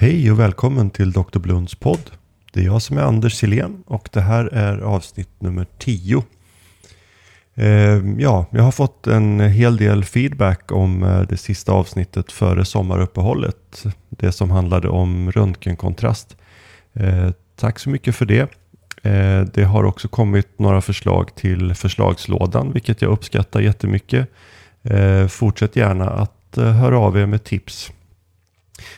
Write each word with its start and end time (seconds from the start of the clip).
Hej 0.00 0.30
och 0.30 0.38
välkommen 0.38 0.90
till 0.90 1.12
Dr. 1.12 1.38
Blunds 1.38 1.74
podd. 1.74 2.10
Det 2.52 2.60
är 2.60 2.64
jag 2.64 2.82
som 2.82 2.98
är 2.98 3.02
Anders 3.02 3.34
Silén 3.34 3.82
och 3.86 4.08
det 4.12 4.20
här 4.20 4.44
är 4.44 4.78
avsnitt 4.78 5.28
nummer 5.38 5.66
10. 5.78 6.24
Ehm, 7.54 8.20
ja, 8.20 8.46
jag 8.50 8.62
har 8.62 8.72
fått 8.72 9.06
en 9.06 9.40
hel 9.40 9.76
del 9.76 10.04
feedback 10.04 10.72
om 10.72 11.02
eh, 11.02 11.20
det 11.20 11.36
sista 11.36 11.72
avsnittet 11.72 12.32
före 12.32 12.64
sommaruppehållet. 12.64 13.84
Det 14.08 14.32
som 14.32 14.50
handlade 14.50 14.88
om 14.88 15.32
röntgenkontrast. 15.32 16.36
Eh, 16.92 17.30
tack 17.56 17.78
så 17.78 17.90
mycket 17.90 18.16
för 18.16 18.26
det. 18.26 18.50
Eh, 19.02 19.40
det 19.54 19.64
har 19.64 19.84
också 19.84 20.08
kommit 20.08 20.58
några 20.58 20.80
förslag 20.80 21.34
till 21.34 21.74
förslagslådan, 21.74 22.72
vilket 22.72 23.02
jag 23.02 23.12
uppskattar 23.12 23.60
jättemycket. 23.60 24.28
Fortsätt 25.28 25.76
gärna 25.76 26.10
att 26.10 26.56
höra 26.56 26.98
av 26.98 27.18
er 27.18 27.26
med 27.26 27.44
tips. 27.44 27.92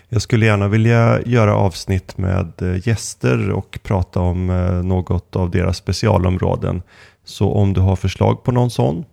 Jag 0.08 0.22
skulle 0.22 0.46
gärna 0.46 0.68
vilja 0.68 1.20
göra 1.26 1.54
avsnitt 1.54 2.18
med 2.18 2.62
eh, 2.62 2.88
gäster 2.88 3.50
och 3.50 3.78
prata 3.82 4.20
om 4.20 4.50
eh, 4.50 4.82
något 4.82 5.36
av 5.36 5.50
deras 5.50 5.76
specialområden. 5.76 6.82
Så 7.24 7.52
om 7.52 7.72
du 7.72 7.80
har 7.80 7.96
förslag 7.96 8.44
på 8.44 8.52
någon 8.52 8.70
sån, 8.70 9.04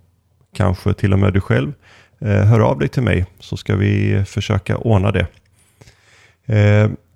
kanske 0.55 0.94
till 0.94 1.14
och 1.14 1.20
med 1.20 1.34
du 1.34 1.42
själv, 1.42 1.73
eh, 2.20 2.44
hör 2.44 2.59
av 2.59 2.80
dig 2.80 2.90
till 2.90 3.04
mig 3.04 3.26
så 3.40 3.58
ska 3.58 3.76
vi 3.76 4.23
försöka 4.28 4.78
ordna 4.78 5.12
det. 5.12 5.28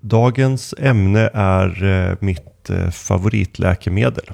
Dagens 0.00 0.74
ämne 0.78 1.30
är 1.34 2.16
mitt 2.20 2.70
favoritläkemedel. 2.92 4.24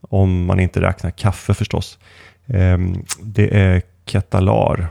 Om 0.00 0.44
man 0.44 0.60
inte 0.60 0.80
räknar 0.80 1.10
kaffe 1.10 1.54
förstås. 1.54 1.98
Ehm, 2.46 3.04
det 3.22 3.56
är 3.56 3.82
Ketalar. 4.06 4.88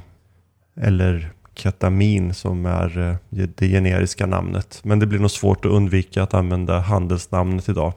Eller 0.82 1.32
ketamin 1.58 2.34
som 2.34 2.66
är 2.66 3.10
eh, 3.10 3.16
det 3.56 3.68
generiska 3.68 4.26
namnet. 4.26 4.80
Men 4.84 5.00
det 5.00 5.06
blir 5.06 5.20
nog 5.20 5.32
svårt 5.32 5.66
att 5.66 5.72
undvika 5.72 6.24
att 6.24 6.34
använda 6.34 6.80
handelsnamnet 6.80 7.70
idag. 7.70 7.94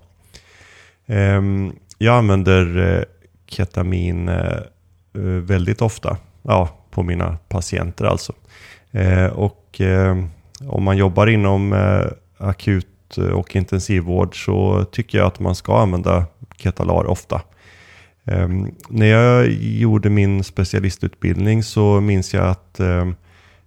Ehm, 1.06 1.72
jag 1.98 2.18
använder 2.18 2.96
eh, 2.96 3.02
ketamin 3.46 4.28
eh, 4.28 4.62
väldigt 5.42 5.82
ofta. 5.82 6.16
Ja, 6.42 6.68
på 6.90 7.02
mina 7.02 7.38
patienter 7.48 8.04
alltså. 8.04 8.32
Och 9.32 9.80
om 10.68 10.82
man 10.82 10.96
jobbar 10.96 11.26
inom 11.26 11.74
akut 12.38 13.16
och 13.32 13.56
intensivvård 13.56 14.44
så 14.44 14.84
tycker 14.84 15.18
jag 15.18 15.26
att 15.26 15.40
man 15.40 15.54
ska 15.54 15.78
använda 15.78 16.24
Ketalar 16.56 17.06
ofta. 17.06 17.42
Um, 18.24 18.74
när 18.88 19.06
jag 19.06 19.52
gjorde 19.52 20.10
min 20.10 20.44
specialistutbildning 20.44 21.62
så 21.62 22.00
minns 22.00 22.34
jag 22.34 22.46
att 22.46 22.76
um, 22.80 23.08
Eh, 23.08 23.14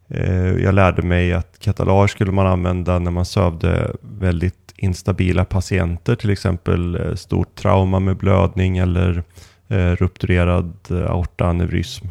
Eh, 0.07 0.53
jag 0.63 0.75
lärde 0.75 1.01
mig 1.01 1.33
att 1.33 1.59
katalar 1.59 2.07
skulle 2.07 2.31
man 2.31 2.47
använda 2.47 2.99
när 2.99 3.11
man 3.11 3.25
sövde 3.25 3.95
väldigt 4.01 4.73
instabila 4.75 5.45
patienter, 5.45 6.15
till 6.15 6.29
exempel 6.29 6.95
eh, 6.95 7.15
stort 7.15 7.55
trauma 7.55 7.99
med 7.99 8.17
blödning 8.17 8.77
eller 8.77 9.23
eh, 9.67 9.91
rupturerad 9.91 10.73
aortaneurysm. 10.91 12.07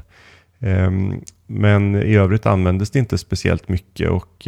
Ehm, 0.60 1.20
men 1.46 1.94
i 1.94 2.14
övrigt 2.14 2.46
användes 2.46 2.90
det 2.90 2.98
inte 2.98 3.18
speciellt 3.18 3.68
mycket 3.68 4.10
och 4.10 4.42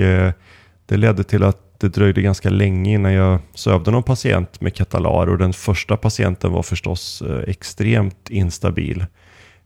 det 0.87 0.97
ledde 0.97 1.25
till 1.25 1.43
att 1.43 1.81
det 1.81 1.89
dröjde 1.89 2.23
ganska 2.23 2.51
länge 2.51 2.95
innan 2.95 3.13
jag 3.13 3.39
sövde 3.55 3.91
någon 3.91 4.03
patient 4.03 4.61
med 4.61 4.75
katalar 4.75 5.27
och 5.27 5.39
den 5.39 5.53
första 5.53 5.97
patienten 5.97 6.53
var 6.53 6.63
förstås 6.63 7.23
extremt 7.47 8.31
instabil. 8.31 9.07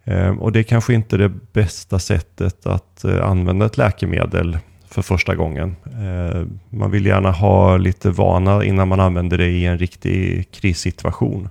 Ehm, 0.08 0.38
och 0.38 0.52
det 0.52 0.58
är 0.58 0.62
kanske 0.62 0.94
inte 0.94 1.16
det 1.16 1.28
bästa 1.52 1.98
sättet 1.98 2.66
att 2.66 3.04
eh, 3.04 3.24
använda 3.24 3.66
ett 3.66 3.76
läkemedel 3.76 4.58
för 4.88 5.02
första 5.02 5.34
gången. 5.34 5.76
Ehm, 6.00 6.60
man 6.70 6.90
vill 6.90 7.06
gärna 7.06 7.30
ha 7.30 7.76
lite 7.76 8.10
vana 8.10 8.64
innan 8.64 8.88
man 8.88 9.00
använder 9.00 9.38
det 9.38 9.46
i 9.46 9.66
en 9.66 9.78
riktig 9.78 10.50
krissituation. 10.50 11.48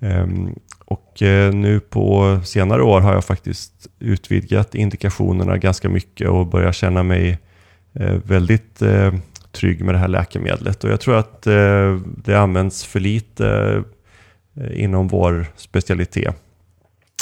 Ehm, 0.00 0.54
och 0.84 1.22
eh, 1.22 1.54
nu 1.54 1.80
på 1.80 2.40
senare 2.44 2.82
år 2.82 3.00
har 3.00 3.12
jag 3.12 3.24
faktiskt 3.24 3.88
utvidgat 3.98 4.74
indikationerna 4.74 5.56
ganska 5.58 5.88
mycket 5.88 6.28
och 6.28 6.46
börjar 6.46 6.72
känna 6.72 7.02
mig 7.02 7.38
eh, 7.94 8.14
väldigt 8.24 8.82
trygg 9.52 9.84
med 9.84 9.94
det 9.94 9.98
här 9.98 10.08
läkemedlet. 10.08 10.84
Och 10.84 10.90
jag 10.90 11.00
tror 11.00 11.16
att 11.16 11.42
det 12.24 12.34
används 12.34 12.84
för 12.84 13.00
lite 13.00 13.82
inom 14.74 15.08
vår 15.08 15.46
specialitet. 15.56 16.34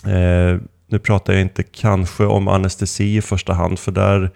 Eh, 0.09 0.61
nu 0.87 0.99
pratar 0.99 1.33
jag 1.33 1.43
inte 1.43 1.63
kanske 1.63 2.25
om 2.25 2.49
anestesi 2.49 3.17
i 3.17 3.23
första 3.23 3.53
hand, 3.53 3.79
för 3.79 3.93
där 3.93 4.31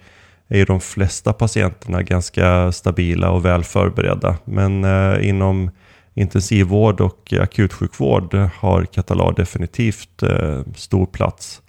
är 0.47 0.57
ju 0.57 0.65
de 0.65 0.81
flesta 0.81 1.33
patienterna 1.33 2.03
ganska 2.03 2.71
stabila 2.71 3.31
och 3.31 3.45
väl 3.45 3.63
förberedda. 3.63 4.37
Men 4.45 4.83
eh, 4.83 5.29
inom 5.29 5.71
intensivvård 6.13 7.01
och 7.01 7.33
akutsjukvård 7.33 8.33
har 8.33 8.85
Katalar 8.85 9.33
definitivt 9.33 10.23
eh, 10.23 10.61
stor 10.75 11.05
plats. 11.05 11.61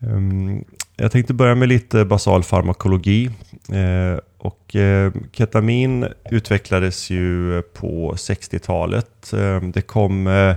Um, 0.00 0.64
jag 0.96 1.12
tänkte 1.12 1.34
börja 1.34 1.54
med 1.54 1.68
lite 1.68 2.04
basal 2.04 2.42
farmakologi. 2.42 3.30
Eh, 3.72 4.18
och, 4.38 4.76
eh, 4.76 5.12
ketamin 5.32 6.06
utvecklades 6.30 7.10
ju 7.10 7.62
på 7.62 8.12
60-talet. 8.16 9.32
Eh, 9.32 9.60
det 9.60 9.82
kom 9.82 10.26
eh, 10.26 10.54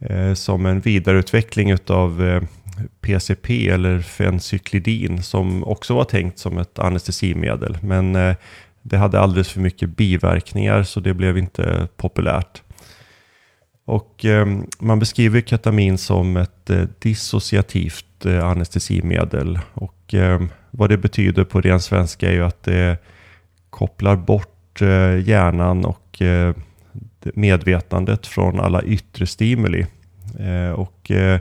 Eh, 0.00 0.34
som 0.34 0.66
en 0.66 0.80
vidareutveckling 0.80 1.76
av 1.86 2.40
PCP 3.00 3.68
eh, 3.68 3.74
eller 3.74 4.00
fencyklidin 4.00 5.22
som 5.22 5.64
också 5.64 5.94
var 5.94 6.04
tänkt 6.04 6.38
som 6.38 6.58
ett 6.58 6.78
anestesimedel. 6.78 7.78
Men 7.82 8.16
eh, 8.16 8.36
det 8.82 8.96
hade 8.96 9.20
alldeles 9.20 9.48
för 9.50 9.60
mycket 9.60 9.96
biverkningar 9.96 10.82
så 10.82 11.00
det 11.00 11.14
blev 11.14 11.38
inte 11.38 11.88
populärt. 11.96 12.62
Och 13.84 14.24
man 14.78 14.98
beskriver 14.98 15.40
ketamin 15.40 15.98
som 15.98 16.36
ett 16.36 16.70
dissociativt 16.98 18.26
anestesimedel. 18.26 19.58
Och 19.74 20.14
vad 20.70 20.90
det 20.90 20.96
betyder 20.96 21.44
på 21.44 21.60
ren 21.60 21.80
svenska 21.80 22.28
är 22.28 22.32
ju 22.32 22.44
att 22.44 22.62
det 22.62 22.98
kopplar 23.70 24.16
bort 24.16 24.80
hjärnan 25.24 25.84
och 25.84 26.22
medvetandet 27.34 28.26
från 28.26 28.60
alla 28.60 28.82
yttre 28.82 29.26
stimuli. 29.26 29.86
Eh, 30.38 30.70
och 30.70 31.10
eh, 31.10 31.40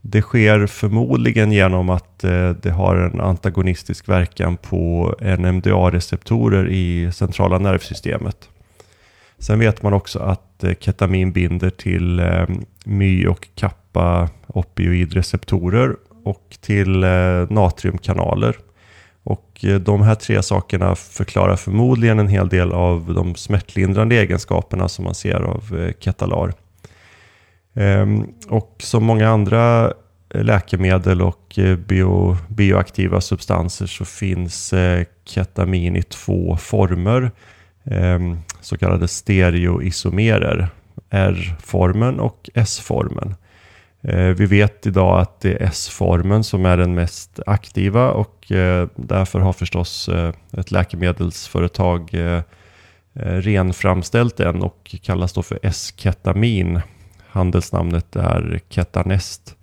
det 0.00 0.22
sker 0.22 0.66
förmodligen 0.66 1.52
genom 1.52 1.90
att 1.90 2.24
eh, 2.24 2.50
det 2.50 2.70
har 2.70 2.96
en 2.96 3.20
antagonistisk 3.20 4.08
verkan 4.08 4.56
på 4.56 5.14
NMDA-receptorer 5.20 6.68
i 6.68 7.12
centrala 7.12 7.58
nervsystemet. 7.58 8.48
Sen 9.38 9.58
vet 9.58 9.82
man 9.82 9.92
också 9.92 10.18
att 10.18 10.64
ketamin 10.80 11.32
binder 11.32 11.70
till 11.70 12.22
my 12.84 13.26
och 13.26 13.48
kappa 13.54 14.28
opioidreceptorer 14.46 15.96
och 16.24 16.56
till 16.60 17.04
natriumkanaler. 17.50 18.56
Och 19.22 19.64
eh, 19.64 19.80
de 19.80 20.02
här 20.02 20.14
tre 20.14 20.42
sakerna 20.42 20.94
förklarar 20.94 21.56
förmodligen 21.56 22.18
en 22.18 22.28
hel 22.28 22.48
del 22.48 22.72
av 22.72 23.14
de 23.14 23.34
smärtlindrande 23.34 24.16
egenskaperna 24.16 24.88
som 24.88 25.04
man 25.04 25.14
ser 25.14 25.40
av 25.40 25.78
eh, 25.78 25.92
Ketalar. 26.00 26.52
Ehm, 27.74 28.26
och 28.48 28.76
som 28.78 29.04
många 29.04 29.28
andra 29.28 29.92
eh, 30.34 30.44
läkemedel 30.44 31.22
och 31.22 31.58
bio, 31.86 32.36
bioaktiva 32.48 33.20
substanser 33.20 33.86
så 33.86 34.04
finns 34.04 34.74
ketamin 35.24 35.96
i 35.96 36.02
två 36.02 36.56
former. 36.56 37.30
Ehm, 37.84 38.38
så 38.60 38.78
kallade 38.78 39.08
stereoisomerer. 39.08 40.68
R-formen 41.10 42.20
och 42.20 42.50
S-formen. 42.54 43.34
Eh, 44.08 44.34
vi 44.34 44.46
vet 44.46 44.86
idag 44.86 45.20
att 45.20 45.40
det 45.40 45.52
är 45.52 45.62
S-formen 45.62 46.44
som 46.44 46.66
är 46.66 46.76
den 46.76 46.94
mest 46.94 47.40
aktiva 47.46 48.10
och 48.10 48.52
eh, 48.52 48.88
därför 48.96 49.40
har 49.40 49.52
förstås 49.52 50.08
eh, 50.08 50.32
ett 50.52 50.70
läkemedelsföretag 50.70 52.14
renframställt 53.20 54.36
den 54.36 54.62
och 54.62 54.96
kallas 55.02 55.32
då 55.32 55.42
för 55.42 55.58
S-ketamin. 55.62 56.80
Handelsnamnet 57.28 58.16
är 58.16 58.60
Ketanest. 58.68 59.56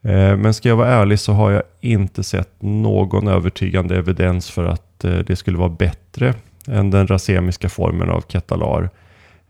Men 0.00 0.54
ska 0.54 0.68
jag 0.68 0.76
vara 0.76 0.88
ärlig 0.88 1.18
så 1.18 1.32
har 1.32 1.50
jag 1.50 1.62
inte 1.80 2.22
sett 2.22 2.62
någon 2.62 3.28
övertygande 3.28 3.96
evidens 3.96 4.50
för 4.50 4.64
att 4.64 4.98
det 4.98 5.36
skulle 5.36 5.58
vara 5.58 5.68
bättre 5.68 6.34
än 6.68 6.90
den 6.90 7.06
rasemiska 7.06 7.68
formen 7.68 8.10
av 8.10 8.24
Ketalar. 8.28 8.90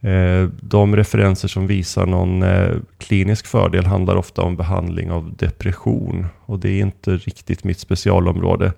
Eh, 0.04 0.48
de 0.60 0.96
referenser 0.96 1.48
som 1.48 1.66
visar 1.66 2.06
någon 2.06 2.42
eh, 2.42 2.76
klinisk 2.98 3.46
fördel 3.46 3.86
handlar 3.86 4.16
ofta 4.16 4.42
om 4.42 4.56
behandling 4.56 5.10
av 5.10 5.36
depression 5.36 6.26
och 6.46 6.58
det 6.58 6.70
är 6.70 6.80
inte 6.80 7.16
riktigt 7.16 7.64
mitt 7.64 7.78
specialområde. 7.78 8.72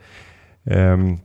Ehm, 0.64 1.18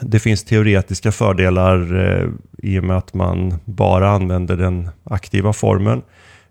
det 0.00 0.18
finns 0.18 0.44
teoretiska 0.44 1.12
fördelar 1.12 1.98
eh, 2.06 2.28
i 2.58 2.78
och 2.78 2.84
med 2.84 2.96
att 2.96 3.14
man 3.14 3.54
bara 3.64 4.10
använder 4.10 4.56
den 4.56 4.88
aktiva 5.04 5.52
formen. 5.52 6.02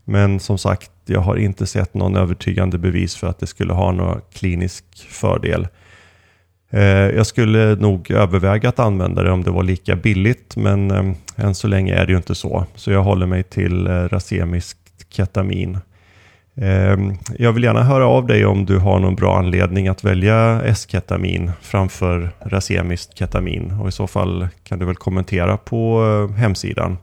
Men 0.03 0.39
som 0.39 0.57
sagt, 0.57 0.91
jag 1.05 1.21
har 1.21 1.35
inte 1.35 1.65
sett 1.65 1.93
någon 1.93 2.15
övertygande 2.15 2.77
bevis 2.77 3.15
för 3.15 3.27
att 3.27 3.39
det 3.39 3.47
skulle 3.47 3.73
ha 3.73 3.91
någon 3.91 4.21
klinisk 4.33 4.85
fördel. 5.09 5.67
Eh, 6.71 6.81
jag 7.15 7.27
skulle 7.27 7.75
nog 7.75 8.11
överväga 8.11 8.69
att 8.69 8.79
använda 8.79 9.23
det 9.23 9.31
om 9.31 9.43
det 9.43 9.51
var 9.51 9.63
lika 9.63 9.95
billigt, 9.95 10.55
men 10.55 10.91
eh, 10.91 11.45
än 11.45 11.55
så 11.55 11.67
länge 11.67 11.95
är 11.95 12.05
det 12.05 12.11
ju 12.11 12.17
inte 12.17 12.35
så. 12.35 12.65
Så 12.75 12.91
jag 12.91 13.03
håller 13.03 13.25
mig 13.25 13.43
till 13.43 13.87
eh, 13.87 13.91
racemiskt 13.91 15.05
ketamin. 15.09 15.77
Ehm, 16.55 17.13
jag 17.37 17.53
vill 17.53 17.63
gärna 17.63 17.83
höra 17.83 18.07
av 18.07 18.27
dig 18.27 18.45
om 18.45 18.65
du 18.65 18.77
har 18.77 18.99
någon 18.99 19.15
bra 19.15 19.37
anledning 19.37 19.87
att 19.87 20.03
välja 20.03 20.61
S-ketamin 20.65 21.51
framför 21.61 22.29
racemiskt 22.39 23.17
ketamin. 23.17 23.71
Och 23.81 23.87
i 23.87 23.91
så 23.91 24.07
fall 24.07 24.47
kan 24.63 24.79
du 24.79 24.85
väl 24.85 24.95
kommentera 24.95 25.57
på 25.57 26.03
hemsidan 26.37 26.97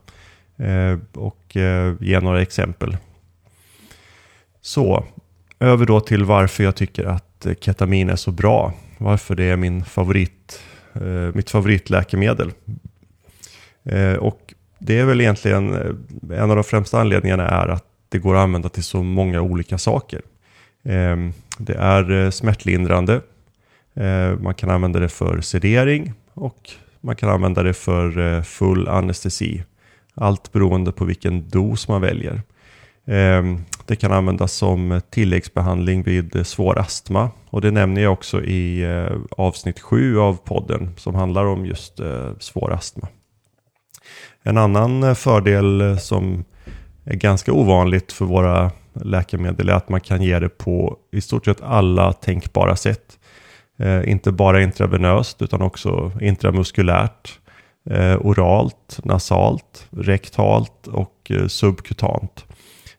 och 1.13 1.57
ge 1.99 2.19
några 2.19 2.41
exempel. 2.41 2.97
Så, 4.61 5.03
över 5.59 5.85
då 5.85 5.99
till 5.99 6.23
varför 6.23 6.63
jag 6.63 6.75
tycker 6.75 7.05
att 7.05 7.47
ketamin 7.59 8.09
är 8.09 8.15
så 8.15 8.31
bra. 8.31 8.73
Varför 8.97 9.35
det 9.35 9.43
är 9.43 9.57
min 9.57 9.85
favorit, 9.85 10.61
eh, 10.93 11.35
mitt 11.35 11.49
favoritläkemedel. 11.49 12.51
Eh, 13.83 14.13
och 14.13 14.53
det 14.79 14.99
är 14.99 15.05
väl 15.05 15.21
egentligen, 15.21 15.73
eh, 15.73 16.39
en 16.39 16.49
av 16.49 16.55
de 16.55 16.63
främsta 16.63 17.01
anledningarna 17.01 17.47
är 17.47 17.67
att 17.67 17.85
det 18.09 18.17
går 18.19 18.35
att 18.35 18.43
använda 18.43 18.69
till 18.69 18.83
så 18.83 19.03
många 19.03 19.41
olika 19.41 19.77
saker. 19.77 20.21
Ehm, 20.83 21.33
det 21.57 21.73
är 21.73 22.11
eh, 22.11 22.29
smärtlindrande, 22.29 23.21
eh, 23.95 24.39
man 24.39 24.53
kan 24.53 24.69
använda 24.69 24.99
det 24.99 25.09
för 25.09 25.41
sedering 25.41 26.13
och 26.33 26.69
man 27.01 27.15
kan 27.15 27.29
använda 27.29 27.63
det 27.63 27.73
för 27.73 28.41
full 28.41 28.87
anestesi. 28.87 29.63
Allt 30.13 30.51
beroende 30.51 30.91
på 30.91 31.05
vilken 31.05 31.49
dos 31.49 31.87
man 31.87 32.01
väljer. 32.01 32.41
Ehm, 33.07 33.63
det 33.85 33.95
kan 33.95 34.11
användas 34.11 34.53
som 34.53 35.01
tilläggsbehandling 35.09 36.03
vid 36.03 36.47
svår 36.47 36.79
astma 36.79 37.29
och 37.49 37.61
det 37.61 37.71
nämner 37.71 38.01
jag 38.01 38.13
också 38.13 38.43
i 38.43 38.83
eh, 38.83 39.17
avsnitt 39.37 39.79
7 39.79 40.19
av 40.19 40.37
podden 40.43 40.93
som 40.97 41.15
handlar 41.15 41.45
om 41.45 41.65
just 41.65 41.99
eh, 41.99 42.31
svår 42.39 42.73
astma. 42.73 43.07
En 44.43 44.57
annan 44.57 45.03
eh, 45.03 45.13
fördel 45.13 45.97
som 45.99 46.45
är 47.05 47.15
ganska 47.15 47.53
ovanligt 47.53 48.11
för 48.11 48.25
våra 48.25 48.71
läkemedel 48.93 49.69
är 49.69 49.73
att 49.73 49.89
man 49.89 50.01
kan 50.01 50.21
ge 50.21 50.39
det 50.39 50.49
på 50.49 50.97
i 51.11 51.21
stort 51.21 51.45
sett 51.45 51.61
alla 51.61 52.13
tänkbara 52.13 52.75
sätt. 52.75 53.19
inte 54.05 54.31
bara 54.31 54.61
intravenöst 54.61 55.41
utan 55.41 55.61
också 55.61 56.11
intramuskulärt, 56.21 57.39
oralt, 58.19 58.99
nasalt, 59.03 59.87
rektalt 59.89 60.87
och 60.87 61.31
subkutant. 61.47 62.45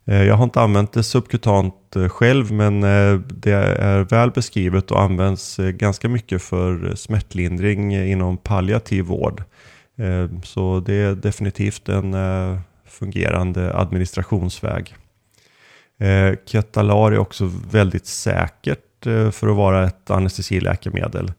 Eh, 0.08 0.22
jag 0.22 0.34
har 0.34 0.44
inte 0.44 0.60
använt 0.60 0.92
det 0.92 1.02
subkutant 1.02 1.96
eh, 1.96 2.08
själv 2.08 2.52
men 2.52 2.82
eh, 2.82 3.20
det 3.28 3.52
är 3.52 4.00
väl 4.00 4.30
beskrivet 4.30 4.90
och 4.90 5.02
används 5.02 5.56
ganska 5.56 6.08
mycket 6.08 6.42
för 6.42 6.94
smärtlindring 6.94 7.96
inom 7.96 8.36
palliativ 8.36 9.04
vård. 9.04 9.42
Så 10.44 10.80
det 10.86 10.94
är 10.94 11.14
definitivt 11.14 11.88
en 11.88 12.16
fungerande 12.86 13.76
administrationsväg. 13.76 14.94
Ketalar 16.44 17.12
är 17.12 17.18
också 17.18 17.50
väldigt 17.70 18.06
säkert 18.06 19.04
för 19.32 19.48
att 19.48 19.56
vara 19.56 19.86
ett 19.86 20.10
anestesiläkemedel. 20.10 21.32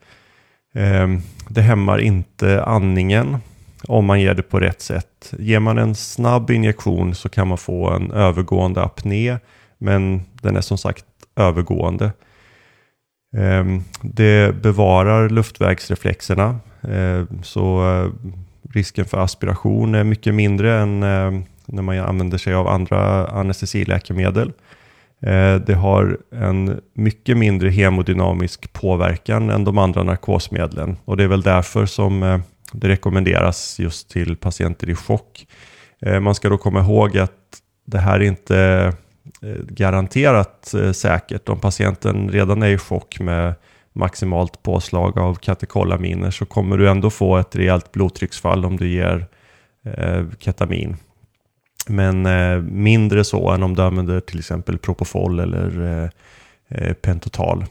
Det 1.50 1.62
hämmar 1.62 2.00
inte 2.00 2.64
andningen 2.64 3.38
om 3.88 4.06
man 4.06 4.22
ger 4.22 4.34
det 4.34 4.44
på 4.44 4.60
rätt 4.60 4.82
sätt. 4.82 5.34
Ger 5.40 5.60
man 5.60 5.78
en 5.78 5.96
snabb 5.96 6.52
injektion 6.52 7.16
så 7.16 7.30
kan 7.30 7.48
man 7.48 7.58
få 7.58 7.90
en 7.90 8.12
övergående 8.12 8.82
apné, 8.84 9.38
men 9.78 10.22
den 10.42 10.58
är 10.58 10.62
som 10.62 10.78
sagt 10.78 11.06
övergående. 11.36 12.12
Ehm, 13.38 13.84
det 14.02 14.56
bevarar 14.62 15.30
luftvägsreflexerna, 15.30 16.60
eh, 16.82 17.24
så 17.44 17.92
eh, 17.92 18.12
risken 18.74 19.06
för 19.06 19.18
aspiration 19.18 19.96
är 19.96 20.04
mycket 20.04 20.36
mindre 20.36 20.80
än 20.80 21.04
eh, 21.04 21.42
när 21.66 21.82
man 21.82 22.00
använder 22.00 22.38
sig 22.38 22.54
av 22.54 22.68
andra 22.68 23.28
anestesiläkemedel. 23.28 24.52
Det 25.66 25.74
har 25.74 26.18
en 26.32 26.82
mycket 26.94 27.38
mindre 27.38 27.70
hemodynamisk 27.70 28.74
påverkan 28.74 29.50
än 29.50 29.64
de 29.64 29.78
andra 29.78 30.04
narkosmedlen 30.04 30.98
och 31.06 31.18
det 31.18 31.24
är 31.24 31.28
väl 31.28 31.42
därför 31.42 31.86
som 31.86 32.42
det 32.72 32.88
rekommenderas 32.88 33.80
just 33.80 34.10
till 34.10 34.38
patienter 34.38 34.90
i 34.90 34.96
chock. 34.96 35.48
Eh, 36.02 36.20
man 36.20 36.36
ska 36.36 36.50
då 36.50 36.58
komma 36.58 36.80
ihåg 36.80 37.18
att 37.18 37.32
det 37.86 38.00
här 38.00 38.20
är 38.20 38.24
inte 38.24 38.94
eh, 39.42 39.64
garanterat 39.70 40.74
eh, 40.74 40.92
säkert. 40.92 41.50
Om 41.50 41.60
patienten 41.60 42.30
redan 42.30 42.64
är 42.64 42.70
i 42.70 42.78
chock 42.78 43.20
med 43.20 43.54
maximalt 43.94 44.64
påslag 44.64 45.20
av 45.20 45.36
katekolaminer 45.36 46.32
så 46.32 46.46
kommer 46.46 46.78
du 46.78 46.90
ändå 46.90 47.10
få 47.10 47.38
ett 47.38 47.56
rejält 47.56 47.92
blodtrycksfall 47.92 48.66
om 48.66 48.78
du 48.78 48.90
ger 48.90 49.28
ketamin. 50.40 50.98
Men 51.88 52.28
mindre 52.84 53.24
så 53.24 53.50
än 53.52 53.64
om 53.64 53.76
du 53.76 53.82
använder 53.82 54.20
till 54.20 54.40
exempel 54.40 54.78
Propofol 54.78 55.40
eller 55.40 56.12
Pentotal. 57.02 57.66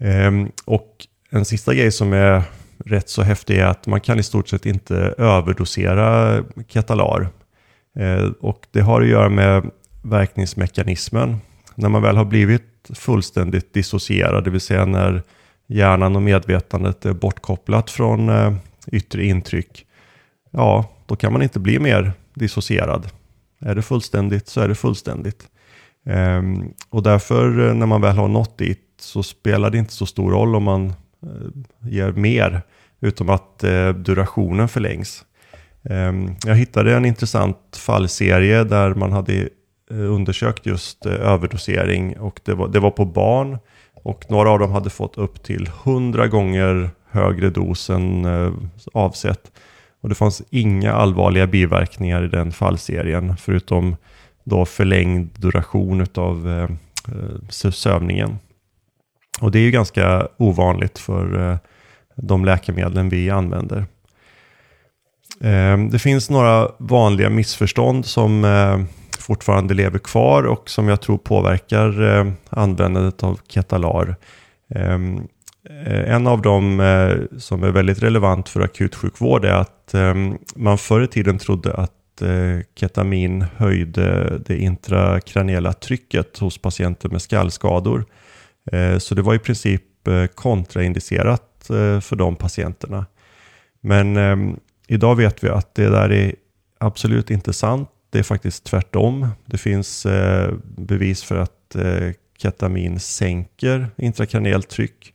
Ehm, 0.00 0.52
och 0.64 1.06
en 1.30 1.44
sista 1.44 1.74
grej 1.74 1.92
som 1.92 2.12
är 2.12 2.42
rätt 2.84 3.08
så 3.08 3.22
häftig 3.22 3.58
är 3.58 3.66
att 3.66 3.86
man 3.86 4.00
kan 4.00 4.18
i 4.18 4.22
stort 4.22 4.48
sett 4.48 4.66
inte 4.66 4.96
överdosera 5.18 6.38
ketalar. 6.68 7.28
Eh, 7.98 8.30
och 8.40 8.66
det 8.70 8.80
har 8.80 9.02
att 9.02 9.08
göra 9.08 9.28
med 9.28 9.70
verkningsmekanismen. 10.02 11.36
När 11.74 11.88
man 11.88 12.02
väl 12.02 12.16
har 12.16 12.24
blivit 12.24 12.90
fullständigt 12.94 13.74
dissocierad, 13.74 14.44
det 14.44 14.50
vill 14.50 14.60
säga 14.60 14.84
när 14.84 15.22
hjärnan 15.66 16.16
och 16.16 16.22
medvetandet 16.22 17.06
är 17.06 17.12
bortkopplat 17.12 17.90
från 17.90 18.28
eh, 18.28 18.54
yttre 18.86 19.24
intryck, 19.24 19.86
ja, 20.50 20.84
då 21.06 21.16
kan 21.16 21.32
man 21.32 21.42
inte 21.42 21.60
bli 21.60 21.78
mer 21.78 22.12
dissocierad. 22.34 23.06
Är 23.60 23.74
det 23.74 23.82
fullständigt 23.82 24.48
så 24.48 24.60
är 24.60 24.68
det 24.68 24.74
fullständigt. 24.74 25.48
Ehm, 26.06 26.72
och 26.90 27.02
därför 27.02 27.68
eh, 27.68 27.74
när 27.74 27.86
man 27.86 28.00
väl 28.00 28.16
har 28.16 28.28
nått 28.28 28.58
dit 28.58 28.84
så 29.00 29.22
spelar 29.22 29.70
det 29.70 29.78
inte 29.78 29.92
så 29.92 30.06
stor 30.06 30.30
roll 30.30 30.56
om 30.56 30.62
man 30.62 30.92
Eh, 31.22 31.90
ger 31.90 32.12
mer, 32.12 32.62
utom 33.00 33.28
att 33.28 33.64
eh, 33.64 33.88
durationen 33.88 34.68
förlängs. 34.68 35.24
Ehm, 35.90 36.34
jag 36.46 36.54
hittade 36.54 36.96
en 36.96 37.04
intressant 37.04 37.80
fallserie 37.86 38.64
där 38.64 38.94
man 38.94 39.12
hade 39.12 39.34
eh, 39.90 40.12
undersökt 40.12 40.66
just 40.66 41.06
överdosering 41.06 42.18
och 42.18 42.40
det 42.44 42.54
var, 42.54 42.68
det 42.68 42.80
var 42.80 42.90
på 42.90 43.04
barn 43.04 43.58
och 43.94 44.24
några 44.28 44.50
av 44.50 44.58
dem 44.58 44.72
hade 44.72 44.90
fått 44.90 45.18
upp 45.18 45.42
till 45.42 45.70
100 45.84 46.26
gånger 46.26 46.90
högre 47.10 47.50
dos 47.50 47.90
än 47.90 48.26
avsett. 48.92 49.52
Och 50.00 50.08
det 50.08 50.14
fanns 50.14 50.42
inga 50.50 50.92
allvarliga 50.92 51.46
biverkningar 51.46 52.24
i 52.24 52.28
den 52.28 52.52
fallserien 52.52 53.36
förutom 53.36 53.96
då 54.44 54.66
förlängd 54.66 55.30
duration 55.36 56.06
av 56.14 56.68
sövningen. 57.50 58.38
Och 59.40 59.50
det 59.50 59.58
är 59.58 59.62
ju 59.62 59.70
ganska 59.70 60.28
ovanligt 60.36 60.98
för 60.98 61.50
eh, 61.50 61.58
de 62.16 62.44
läkemedlen 62.44 63.08
vi 63.08 63.30
använder. 63.30 63.86
Ehm, 65.40 65.90
det 65.90 65.98
finns 65.98 66.30
några 66.30 66.68
vanliga 66.78 67.30
missförstånd 67.30 68.06
som 68.06 68.44
eh, 68.44 68.80
fortfarande 69.18 69.74
lever 69.74 69.98
kvar 69.98 70.42
och 70.42 70.70
som 70.70 70.88
jag 70.88 71.00
tror 71.00 71.18
påverkar 71.18 72.18
eh, 72.18 72.32
användandet 72.48 73.22
av 73.22 73.40
Ketalar. 73.48 74.16
Ehm, 74.74 75.28
en 76.06 76.26
av 76.26 76.42
dem 76.42 76.82
som 77.38 77.62
är 77.62 77.70
väldigt 77.70 78.02
relevant 78.02 78.48
för 78.48 78.60
akutsjukvård 78.60 79.44
är 79.44 79.52
att 79.52 79.94
ehm, 79.94 80.38
man 80.56 80.78
förr 80.78 81.02
i 81.02 81.06
tiden 81.06 81.38
trodde 81.38 81.74
att 81.74 81.92
ketamin 82.74 83.44
höjde 83.56 84.38
det 84.46 84.58
intrakraniella 84.58 85.72
trycket 85.72 86.38
hos 86.38 86.58
patienter 86.58 87.08
med 87.08 87.22
skallskador. 87.22 88.04
Eh, 88.72 88.98
så 88.98 89.14
det 89.14 89.22
var 89.22 89.34
i 89.34 89.38
princip 89.38 90.08
eh, 90.08 90.26
kontraindicerat 90.26 91.70
eh, 91.70 92.00
för 92.00 92.16
de 92.16 92.36
patienterna. 92.36 93.06
Men 93.80 94.16
ehm, 94.16 94.60
idag 94.86 95.16
vet 95.16 95.44
vi 95.44 95.48
att 95.48 95.74
det 95.74 95.88
där 95.88 96.12
är 96.12 96.34
absolut 96.78 97.30
inte 97.30 97.52
sant. 97.52 97.88
Det 98.10 98.18
är 98.18 98.22
faktiskt 98.22 98.64
tvärtom. 98.64 99.28
Det 99.46 99.58
finns 99.58 100.06
bevis 100.76 101.22
för 101.22 101.36
att 101.36 101.76
ketamin 102.38 103.00
sänker 103.00 103.86
intrakraniellt 103.96 104.68
tryck. 104.68 105.14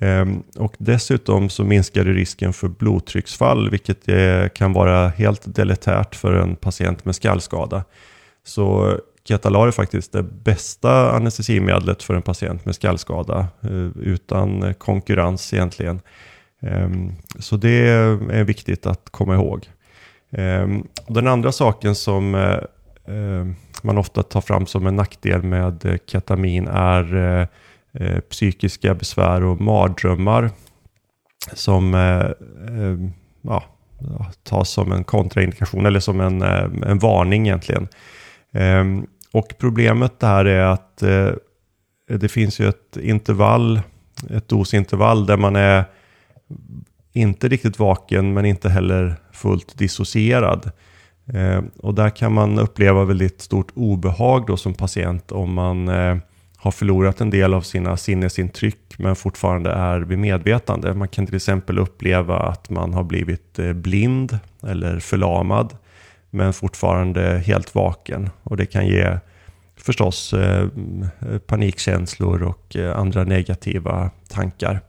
Ehm, 0.00 0.42
och 0.56 0.74
dessutom 0.78 1.48
så 1.48 1.64
minskar 1.64 2.04
det 2.04 2.12
risken 2.12 2.52
för 2.52 2.68
blodtrycksfall, 2.68 3.70
vilket 3.70 4.06
kan 4.54 4.72
vara 4.72 5.08
helt 5.08 5.54
deletärt 5.54 6.14
för 6.14 6.32
en 6.32 6.56
patient 6.56 7.04
med 7.04 7.14
skallskada. 7.14 7.84
Så 8.44 8.98
Ketalar 9.24 9.66
är 9.66 9.70
faktiskt 9.70 10.12
det 10.12 10.22
bästa 10.22 11.10
anestesimedlet 11.12 12.02
för 12.02 12.14
en 12.14 12.22
patient 12.22 12.64
med 12.64 12.74
skallskada 12.74 13.48
eh, 13.60 14.02
utan 14.02 14.74
konkurrens 14.74 15.54
egentligen. 15.54 16.00
Ehm, 16.62 17.12
så 17.38 17.56
det 17.56 17.88
är 17.88 18.44
viktigt 18.44 18.86
att 18.86 19.10
komma 19.10 19.34
ihåg. 19.34 19.68
Ehm, 20.30 20.86
den 21.08 21.26
andra 21.26 21.52
saken 21.52 21.94
som 21.94 22.34
eh, 22.34 22.58
ehm, 23.08 23.54
man 23.82 23.98
ofta 23.98 24.22
tar 24.22 24.40
fram 24.40 24.66
som 24.66 24.86
en 24.86 24.96
nackdel 24.96 25.42
med 25.42 25.84
eh, 25.84 25.96
ketamin 26.06 26.68
är 26.68 27.48
psykiska 28.30 28.94
besvär 28.94 29.44
och 29.44 29.60
mardrömmar 29.60 30.50
som 31.52 31.94
ja, 33.42 33.64
tas 34.42 34.70
som 34.70 34.92
en 34.92 35.04
kontraindikation 35.04 35.86
eller 35.86 36.00
som 36.00 36.20
en, 36.20 36.42
en 36.82 36.98
varning 36.98 37.46
egentligen. 37.46 37.88
Ehm, 38.52 39.06
och 39.32 39.54
problemet 39.58 40.20
där 40.20 40.44
är 40.44 40.62
att 40.62 41.02
eh, 41.02 41.30
det 42.08 42.28
finns 42.28 42.60
ju 42.60 42.68
ett 42.68 42.96
intervall, 42.96 43.80
ett 44.30 44.48
dosintervall 44.48 45.26
där 45.26 45.36
man 45.36 45.56
är 45.56 45.84
inte 47.12 47.48
riktigt 47.48 47.78
vaken 47.78 48.34
men 48.34 48.44
inte 48.44 48.68
heller 48.68 49.16
fullt 49.32 49.78
dissocierad. 49.78 50.70
Ehm, 51.32 51.70
och 51.78 51.94
där 51.94 52.10
kan 52.10 52.32
man 52.32 52.58
uppleva 52.58 53.04
väldigt 53.04 53.40
stort 53.40 53.68
obehag 53.74 54.46
då 54.46 54.56
som 54.56 54.74
patient 54.74 55.32
om 55.32 55.54
man 55.54 55.88
eh, 55.88 56.16
har 56.56 56.70
förlorat 56.70 57.20
en 57.20 57.30
del 57.30 57.54
av 57.54 57.60
sina 57.60 57.96
sinnesintryck 57.96 58.98
men 58.98 59.16
fortfarande 59.16 59.70
är 59.70 60.00
vid 60.00 60.18
medvetande. 60.18 60.94
Man 60.94 61.08
kan 61.08 61.26
till 61.26 61.36
exempel 61.36 61.78
uppleva 61.78 62.38
att 62.38 62.70
man 62.70 62.94
har 62.94 63.04
blivit 63.04 63.58
eh, 63.58 63.72
blind 63.72 64.38
eller 64.62 64.98
förlamad 64.98 65.76
men 66.30 66.52
fortfarande 66.52 67.38
helt 67.38 67.74
vaken. 67.74 68.30
Och 68.42 68.56
det 68.56 68.66
kan 68.66 68.86
ge 68.86 69.18
förstås 69.76 70.32
eh, 70.32 70.68
panikkänslor 71.46 72.42
och 72.42 72.76
eh, 72.76 72.96
andra 72.96 73.24
negativa 73.24 74.10
tankar. 74.28 74.80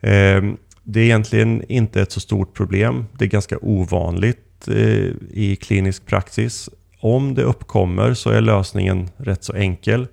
Eh, 0.00 0.42
det 0.82 1.00
är 1.00 1.04
egentligen 1.04 1.62
inte 1.68 2.02
ett 2.02 2.12
så 2.12 2.20
stort 2.20 2.54
problem. 2.54 3.06
Det 3.18 3.24
är 3.24 3.28
ganska 3.28 3.58
ovanligt 3.62 4.68
eh, 4.68 5.10
i 5.30 5.58
klinisk 5.60 6.06
praxis. 6.06 6.70
Om 7.00 7.34
det 7.34 7.42
uppkommer 7.42 8.14
så 8.14 8.30
är 8.30 8.40
lösningen 8.40 9.10
rätt 9.16 9.44
så 9.44 9.52
enkel. 9.52 10.06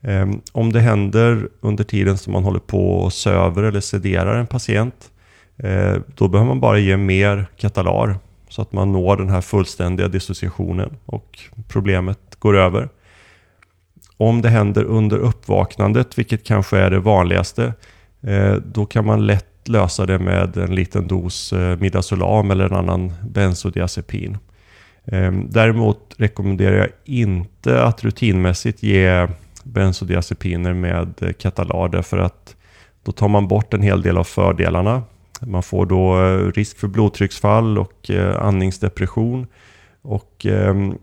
Eh, 0.00 0.26
om 0.52 0.72
det 0.72 0.80
händer 0.80 1.48
under 1.60 1.84
tiden 1.84 2.18
som 2.18 2.32
man 2.32 2.44
håller 2.44 2.60
på 2.60 2.92
och 2.92 3.12
söver 3.12 3.62
eller 3.62 3.80
sederar 3.80 4.38
en 4.38 4.46
patient, 4.46 5.10
eh, 5.56 5.96
då 6.16 6.28
behöver 6.28 6.48
man 6.48 6.60
bara 6.60 6.78
ge 6.78 6.96
mer 6.96 7.46
katalar 7.56 8.18
så 8.48 8.62
att 8.62 8.72
man 8.72 8.92
når 8.92 9.16
den 9.16 9.28
här 9.28 9.40
fullständiga 9.40 10.08
dissociationen 10.08 10.96
och 11.06 11.38
problemet 11.68 12.36
går 12.38 12.56
över. 12.56 12.88
Om 14.16 14.42
det 14.42 14.48
händer 14.48 14.84
under 14.84 15.18
uppvaknandet, 15.18 16.18
vilket 16.18 16.44
kanske 16.44 16.78
är 16.78 16.90
det 16.90 17.00
vanligaste, 17.00 17.72
eh, 18.22 18.54
då 18.54 18.86
kan 18.86 19.06
man 19.06 19.26
lätt 19.26 19.68
lösa 19.68 20.06
det 20.06 20.18
med 20.18 20.56
en 20.56 20.74
liten 20.74 21.08
dos 21.08 21.52
eh, 21.52 21.78
Midazolam 21.78 22.50
eller 22.50 22.64
en 22.64 22.76
annan 22.76 23.12
bensodiazepin. 23.22 24.38
Ehm, 25.04 25.50
däremot 25.50 26.14
rekommenderar 26.16 26.76
jag 26.76 26.88
inte 27.04 27.82
att 27.82 28.04
rutinmässigt 28.04 28.82
ge 28.82 29.28
bensodiazepiner 29.64 30.74
med 30.74 31.22
eh, 31.22 31.32
Katalar 31.32 31.88
därför 31.88 32.18
att 32.18 32.56
då 33.02 33.12
tar 33.12 33.28
man 33.28 33.48
bort 33.48 33.74
en 33.74 33.82
hel 33.82 34.02
del 34.02 34.18
av 34.18 34.24
fördelarna. 34.24 35.02
Man 35.46 35.62
får 35.62 35.86
då 35.86 36.24
eh, 36.24 36.52
risk 36.52 36.78
för 36.78 36.88
blodtrycksfall 36.88 37.78
och 37.78 38.10
eh, 38.10 38.42
andningsdepression. 38.42 39.46
Och 40.02 40.46
ehm, 40.46 40.94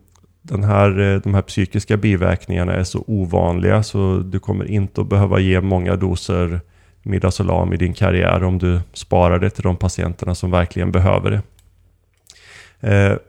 den 0.41 0.63
här, 0.63 0.99
eh, 0.99 1.21
de 1.21 1.33
här 1.33 1.41
psykiska 1.41 1.97
biverkningarna 1.97 2.73
är 2.73 2.83
så 2.83 3.03
ovanliga 3.07 3.83
så 3.83 4.17
du 4.17 4.39
kommer 4.39 4.65
inte 4.71 5.01
att 5.01 5.09
behöva 5.09 5.39
ge 5.39 5.61
många 5.61 5.95
doser 5.95 6.61
Midazolam 7.03 7.73
i 7.73 7.77
din 7.77 7.93
karriär 7.93 8.43
om 8.43 8.57
du 8.57 8.79
sparar 8.93 9.39
det 9.39 9.49
till 9.49 9.63
de 9.63 9.77
patienterna 9.77 10.35
som 10.35 10.51
verkligen 10.51 10.91
behöver 10.91 11.31
det. 11.31 11.41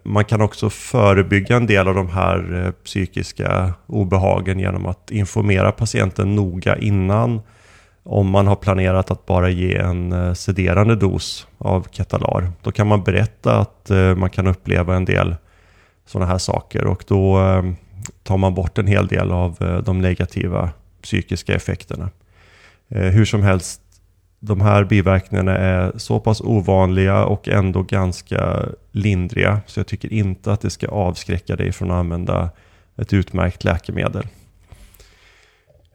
Man 0.03 0.25
kan 0.25 0.41
också 0.41 0.71
förebygga 0.71 1.57
en 1.57 1.67
del 1.67 1.89
av 1.89 1.95
de 1.95 2.09
här 2.09 2.73
psykiska 2.85 3.75
obehagen 3.87 4.59
genom 4.59 4.87
att 4.87 5.11
informera 5.11 5.73
patienten 5.73 6.35
noga 6.35 6.77
innan 6.77 7.41
om 8.07 8.31
man 8.31 8.47
har 8.47 8.57
planerat 8.57 9.11
att 9.11 9.27
bara 9.27 9.49
ge 9.49 9.77
en 9.77 10.13
eh, 10.13 10.33
sederande 10.33 10.97
dos 10.97 11.47
av 11.59 11.87
Ketalar. 11.91 12.53
Då 12.63 12.73
kan 12.73 12.87
man 12.87 13.03
berätta 13.03 13.59
att 13.59 13.91
eh, 13.91 14.15
man 14.15 14.31
kan 14.31 14.47
uppleva 14.47 14.97
en 14.97 15.05
del 15.05 15.37
sådana 16.07 16.31
här 16.31 16.39
saker 16.39 16.87
och 16.87 17.05
då 17.09 17.41
eh, 17.41 17.63
tar 18.23 18.37
man 18.37 18.55
bort 18.55 18.79
en 18.79 18.87
hel 18.87 19.07
del 19.07 19.33
av 19.33 19.83
de 19.87 20.01
negativa 20.01 20.71
psykiska 21.03 21.55
effekterna. 21.55 22.11
Hur 22.89 23.25
som 23.25 23.43
helst, 23.43 23.81
de 24.41 24.61
här 24.61 24.85
biverkningarna 24.85 25.57
är 25.57 25.93
så 25.97 26.21
pass 26.21 26.41
ovanliga 26.41 27.25
och 27.25 27.49
ändå 27.49 27.83
ganska 27.83 28.65
lindriga. 28.93 29.61
Så 29.67 29.81
jag 29.81 29.87
tycker 29.87 30.13
inte 30.13 30.53
att 30.53 30.61
det 30.61 30.71
ska 30.71 30.89
avskräcka 30.89 31.57
dig 31.57 31.73
från 31.73 31.91
att 31.91 31.97
använda 31.97 32.51
ett 32.97 33.13
utmärkt 33.13 33.65
läkemedel. 33.65 34.27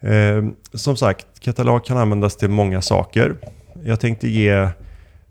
Eh, 0.01 0.43
som 0.74 0.98
sagt, 0.98 1.27
katalog 1.39 1.86
kan 1.86 1.98
användas 1.98 2.38
till 2.38 2.50
många 2.50 2.81
saker. 2.81 3.36
Jag 3.84 4.00
tänkte 4.00 4.27
ge 4.27 4.70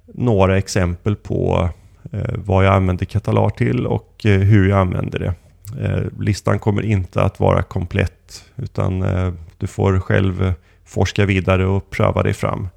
några 0.06 0.58
exempel 0.58 1.16
på 1.16 1.68
eh, 2.12 2.34
vad 2.34 2.64
jag 2.64 2.74
använder 2.74 3.06
katalog 3.06 3.56
till 3.56 3.86
och 3.86 4.26
eh, 4.26 4.40
hur 4.40 4.68
jag 4.68 4.78
använder 4.78 5.18
det. 5.18 5.34
Eh, 5.78 6.02
listan 6.20 6.58
kommer 6.58 6.82
inte 6.82 7.22
att 7.22 7.40
vara 7.40 7.62
komplett 7.62 8.44
utan 8.56 9.02
eh, 9.02 9.32
du 9.58 9.66
får 9.66 10.00
själv 10.00 10.54
forska 10.84 11.26
vidare 11.26 11.66
och 11.66 11.90
pröva 11.90 12.22
dig 12.22 12.32
fram. 12.32 12.68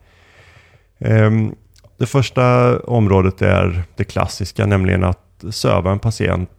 Ehm, 1.00 1.56
det 1.98 2.06
första 2.06 2.80
området 2.80 3.42
är 3.42 3.84
det 3.96 4.04
klassiska, 4.04 4.66
nämligen 4.66 5.04
att 5.04 5.44
söva 5.52 5.92
en 5.92 6.00
patient 6.00 6.50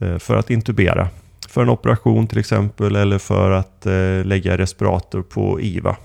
eh, 0.00 0.18
för 0.18 0.36
att 0.36 0.50
intubera. 0.50 1.08
För 1.56 1.62
en 1.62 1.68
operation 1.68 2.26
till 2.26 2.38
exempel 2.38 2.96
eller 2.96 3.18
för 3.18 3.50
att 3.50 3.86
eh, 3.86 4.24
lägga 4.24 4.58
respirator 4.58 5.22
på 5.22 5.60
IVA. 5.60 5.96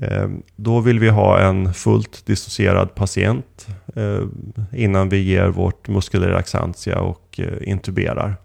Eh, 0.00 0.28
då 0.56 0.80
vill 0.80 0.98
vi 0.98 1.08
ha 1.08 1.40
en 1.40 1.74
fullt 1.74 2.26
dissocierad 2.26 2.94
patient 2.94 3.66
eh, 3.96 4.22
innan 4.72 5.08
vi 5.08 5.22
ger 5.22 5.48
vårt 5.48 5.88
muskelrelaxantia 5.88 7.00
och 7.00 7.40
eh, 7.40 7.68
intuberar. 7.68 8.36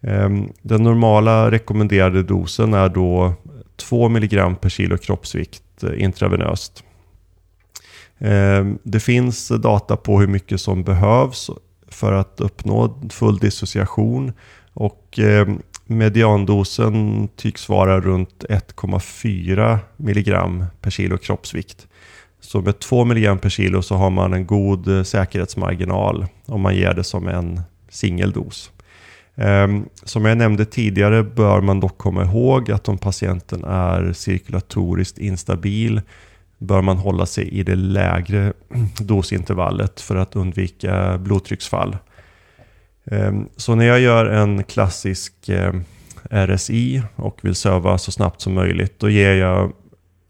Ehm, 0.00 0.52
den 0.62 0.82
normala 0.82 1.50
rekommenderade 1.50 2.22
dosen 2.22 2.74
är 2.74 2.88
då 2.88 3.34
2 3.76 4.06
mg 4.06 4.54
per 4.60 4.68
kilo 4.68 4.96
kroppsvikt 4.96 5.82
eh, 5.82 6.02
intravenöst. 6.02 6.84
Ehm, 8.18 8.78
det 8.82 9.00
finns 9.00 9.48
data 9.48 9.96
på 9.96 10.20
hur 10.20 10.28
mycket 10.28 10.60
som 10.60 10.84
behövs 10.84 11.50
för 11.88 12.12
att 12.12 12.40
uppnå 12.40 13.00
full 13.10 13.38
dissociation 13.38 14.32
och 14.74 15.18
eh, 15.18 15.48
mediandosen 15.86 17.28
tycks 17.36 17.68
vara 17.68 18.00
runt 18.00 18.44
1,4 18.48 19.78
mg 19.98 20.34
per 20.80 20.90
kilo 20.90 21.18
kroppsvikt. 21.18 21.86
Så 22.40 22.60
med 22.60 22.78
2 22.78 23.04
mg 23.04 23.40
per 23.40 23.48
kilo 23.48 23.82
så 23.82 23.94
har 23.94 24.10
man 24.10 24.32
en 24.32 24.46
god 24.46 24.88
eh, 24.88 25.02
säkerhetsmarginal 25.02 26.26
om 26.46 26.60
man 26.60 26.76
ger 26.76 26.94
det 26.94 27.04
som 27.04 27.28
en 27.28 27.60
singeldos. 27.88 28.70
Ehm, 29.36 29.84
som 30.02 30.24
jag 30.24 30.38
nämnde 30.38 30.64
tidigare 30.64 31.22
bör 31.22 31.60
man 31.60 31.80
dock 31.80 31.98
komma 31.98 32.24
ihåg 32.24 32.70
att 32.70 32.88
om 32.88 32.98
patienten 32.98 33.64
är 33.64 34.12
cirkulatoriskt 34.12 35.18
instabil 35.18 36.00
bör 36.58 36.82
man 36.82 36.96
hålla 36.96 37.26
sig 37.26 37.48
i 37.48 37.62
det 37.62 37.74
lägre 37.74 38.52
dosintervallet 39.00 40.00
för 40.00 40.16
att 40.16 40.36
undvika 40.36 41.18
blodtrycksfall. 41.18 41.96
Ehm, 43.10 43.48
så 43.56 43.74
när 43.74 43.84
jag 43.84 44.00
gör 44.00 44.26
en 44.26 44.64
klassisk 44.64 45.48
eh, 45.48 45.72
RSI 46.30 47.02
och 47.16 47.38
vill 47.42 47.54
söva 47.54 47.98
så 47.98 48.12
snabbt 48.12 48.40
som 48.40 48.54
möjligt 48.54 48.98
då 48.98 49.10
ger 49.10 49.34
jag 49.34 49.72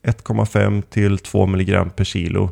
1,5 0.03 0.83
till 0.83 1.19
2 1.19 1.43
mg 1.47 1.85
per 1.97 2.05
kilo 2.05 2.51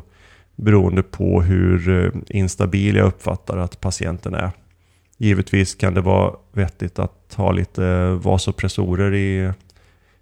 beroende 0.55 1.03
på 1.03 1.41
hur 1.41 1.89
eh, 1.89 2.11
instabil 2.29 2.95
jag 2.95 3.07
uppfattar 3.07 3.57
att 3.57 3.79
patienten 3.79 4.33
är. 4.33 4.51
Givetvis 5.17 5.75
kan 5.75 5.93
det 5.93 6.01
vara 6.01 6.33
vettigt 6.51 6.99
att 6.99 7.33
ha 7.35 7.51
lite 7.51 8.09
vasopressorer 8.09 9.13
i, 9.13 9.51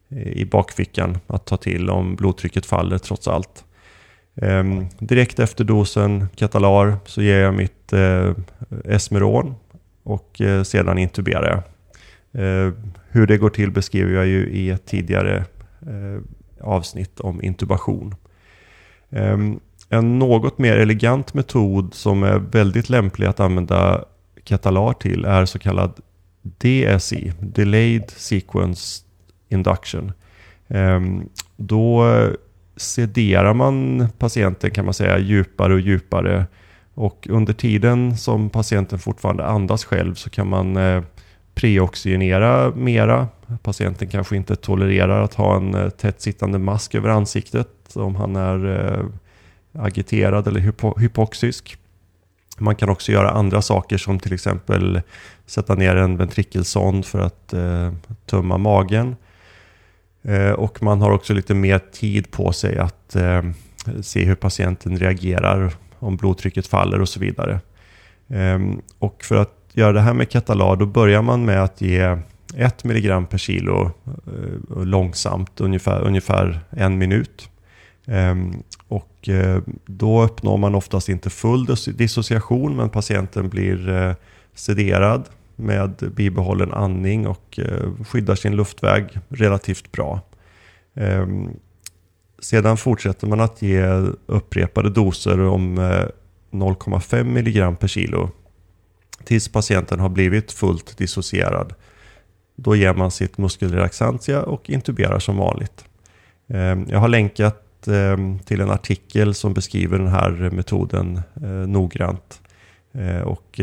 i 0.09 0.45
bakfickan 0.45 1.17
att 1.27 1.45
ta 1.45 1.57
till 1.57 1.89
om 1.89 2.15
blodtrycket 2.15 2.65
faller 2.65 2.97
trots 2.97 3.27
allt. 3.27 3.65
Ehm, 4.35 4.85
direkt 4.99 5.39
efter 5.39 5.63
dosen 5.63 6.27
Catalar 6.35 6.97
så 7.05 7.21
ger 7.21 7.39
jag 7.39 7.53
mitt 7.53 7.93
eh, 7.93 8.31
Esmeron 8.85 9.55
och 10.03 10.41
eh, 10.41 10.63
sedan 10.63 10.97
intuberar 10.97 11.49
jag. 11.49 11.63
Eh, 12.43 12.73
hur 13.09 13.27
det 13.27 13.37
går 13.37 13.49
till 13.49 13.71
beskriver 13.71 14.13
jag 14.13 14.27
ju 14.27 14.49
i 14.49 14.69
ett 14.69 14.85
tidigare 14.85 15.45
eh, 15.81 16.21
avsnitt 16.61 17.19
om 17.19 17.43
intubation. 17.43 18.15
Ehm, 19.09 19.59
en 19.89 20.19
något 20.19 20.57
mer 20.57 20.77
elegant 20.77 21.33
metod 21.33 21.93
som 21.93 22.23
är 22.23 22.39
väldigt 22.39 22.89
lämplig 22.89 23.27
att 23.27 23.39
använda 23.39 24.05
katalar 24.43 24.93
till 24.93 25.25
är 25.25 25.45
så 25.45 25.59
kallad 25.59 25.99
DSI, 26.41 27.33
Delayed 27.39 28.09
Sequence 28.09 29.03
Induction. 29.49 30.11
Ehm, 30.67 31.29
då 31.57 32.05
sederar 32.75 33.53
man 33.53 34.07
patienten 34.17 34.71
kan 34.71 34.85
man 34.85 34.93
säga 34.93 35.19
djupare 35.19 35.73
och 35.73 35.79
djupare 35.79 36.45
och 36.93 37.27
under 37.29 37.53
tiden 37.53 38.17
som 38.17 38.49
patienten 38.49 38.99
fortfarande 38.99 39.45
andas 39.45 39.85
själv 39.85 40.15
så 40.15 40.29
kan 40.29 40.47
man 40.47 40.77
eh, 40.77 41.03
preoxygenera 41.53 42.71
mera. 42.75 43.27
Patienten 43.63 44.07
kanske 44.07 44.35
inte 44.35 44.55
tolererar 44.55 45.21
att 45.21 45.33
ha 45.33 45.55
en 45.55 45.73
eh, 45.73 45.89
tätt 45.89 46.21
sittande 46.21 46.59
mask 46.59 46.95
över 46.95 47.09
ansiktet 47.09 47.67
om 47.95 48.15
han 48.15 48.35
är 48.35 48.65
eh, 48.65 49.05
agiterad 49.83 50.47
eller 50.47 50.59
hypo 50.59 50.99
hypoxisk. 50.99 51.77
Man 52.57 52.75
kan 52.75 52.89
också 52.89 53.11
göra 53.11 53.29
andra 53.29 53.61
saker 53.61 53.97
som 53.97 54.19
till 54.19 54.33
exempel 54.33 55.01
sätta 55.45 55.75
ner 55.75 55.95
en 55.95 56.17
ventrikelsond 56.17 57.05
för 57.05 57.19
att 57.19 57.53
eh, 57.53 57.93
tömma 58.25 58.57
magen. 58.57 59.15
Eh, 60.23 60.51
och 60.51 60.83
man 60.83 61.01
har 61.01 61.11
också 61.11 61.33
lite 61.33 61.53
mer 61.53 61.79
tid 61.79 62.31
på 62.31 62.51
sig 62.53 62.77
att 62.77 63.15
eh, 63.15 63.41
se 64.01 64.25
hur 64.25 64.35
patienten 64.35 64.97
reagerar, 64.97 65.73
om 66.01 66.17
blodtrycket 66.17 66.67
faller 66.67 67.01
och 67.01 67.09
så 67.09 67.19
vidare. 67.19 67.59
Ehm, 68.29 68.81
och 68.99 69.23
för 69.23 69.35
att 69.35 69.69
göra 69.73 69.91
det 69.91 70.01
här 70.01 70.13
med 70.13 70.31
Ketalar, 70.31 70.75
då 70.75 70.85
börjar 70.85 71.21
man 71.21 71.45
med 71.45 71.63
att 71.63 71.81
ge 71.81 72.17
1 72.55 72.85
mg 72.85 73.25
per 73.29 73.37
kilo 73.37 73.91
eh, 74.05 74.83
långsamt, 74.85 75.61
ungefär, 75.61 76.01
ungefär 76.01 76.59
en 76.69 76.97
minut. 76.97 77.49
Ehm, 78.07 78.63
och 78.87 79.29
eh, 79.29 79.61
då 79.85 80.23
uppnår 80.23 80.57
man 80.57 80.75
oftast 80.75 81.09
inte 81.09 81.29
full 81.29 81.65
dissociation, 81.85 82.75
men 82.75 82.89
patienten 82.89 83.49
blir 83.49 83.89
eh, 83.89 84.13
sederad 84.53 85.25
med 85.55 85.93
bibehållen 86.15 86.73
andning 86.73 87.27
och 87.27 87.59
skyddar 88.07 88.35
sin 88.35 88.55
luftväg 88.55 89.05
relativt 89.29 89.91
bra. 89.91 90.21
Ehm, 90.95 91.49
sedan 92.41 92.77
fortsätter 92.77 93.27
man 93.27 93.39
att 93.39 93.61
ge 93.61 93.83
upprepade 94.25 94.89
doser 94.89 95.39
om 95.39 95.77
eh, 95.77 96.05
0,5 96.51 97.19
mg 97.19 97.79
per 97.79 97.87
kilo 97.87 98.29
tills 99.23 99.47
patienten 99.47 99.99
har 99.99 100.09
blivit 100.09 100.51
fullt 100.51 100.97
dissocierad. 100.97 101.73
Då 102.55 102.75
ger 102.75 102.93
man 102.93 103.11
sitt 103.11 103.37
muskelrelaxantia 103.37 104.43
och 104.43 104.69
intuberar 104.69 105.19
som 105.19 105.37
vanligt. 105.37 105.85
Eh, 106.47 106.77
jag 106.87 106.99
har 106.99 107.07
länkat 107.07 107.87
eh, 107.87 108.17
till 108.45 108.61
en 108.61 108.71
artikel 108.71 109.33
som 109.33 109.53
beskriver 109.53 109.97
den 109.97 110.07
här 110.07 110.31
metoden 110.51 111.21
noggrant. 111.67 112.41
Och 113.23 113.59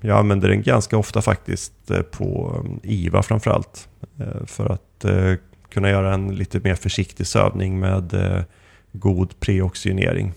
jag 0.00 0.18
använder 0.18 0.48
den 0.48 0.62
ganska 0.62 0.96
ofta 0.96 1.22
faktiskt 1.22 1.72
på 2.10 2.60
IVA 2.82 3.22
framförallt. 3.22 3.88
För 4.46 4.72
att 4.72 5.04
kunna 5.68 5.90
göra 5.90 6.14
en 6.14 6.34
lite 6.34 6.60
mer 6.64 6.74
försiktig 6.74 7.26
sövning 7.26 7.78
med 7.80 8.14
eh, 8.14 8.42
god 8.92 9.40
preoxygenering. 9.40 10.32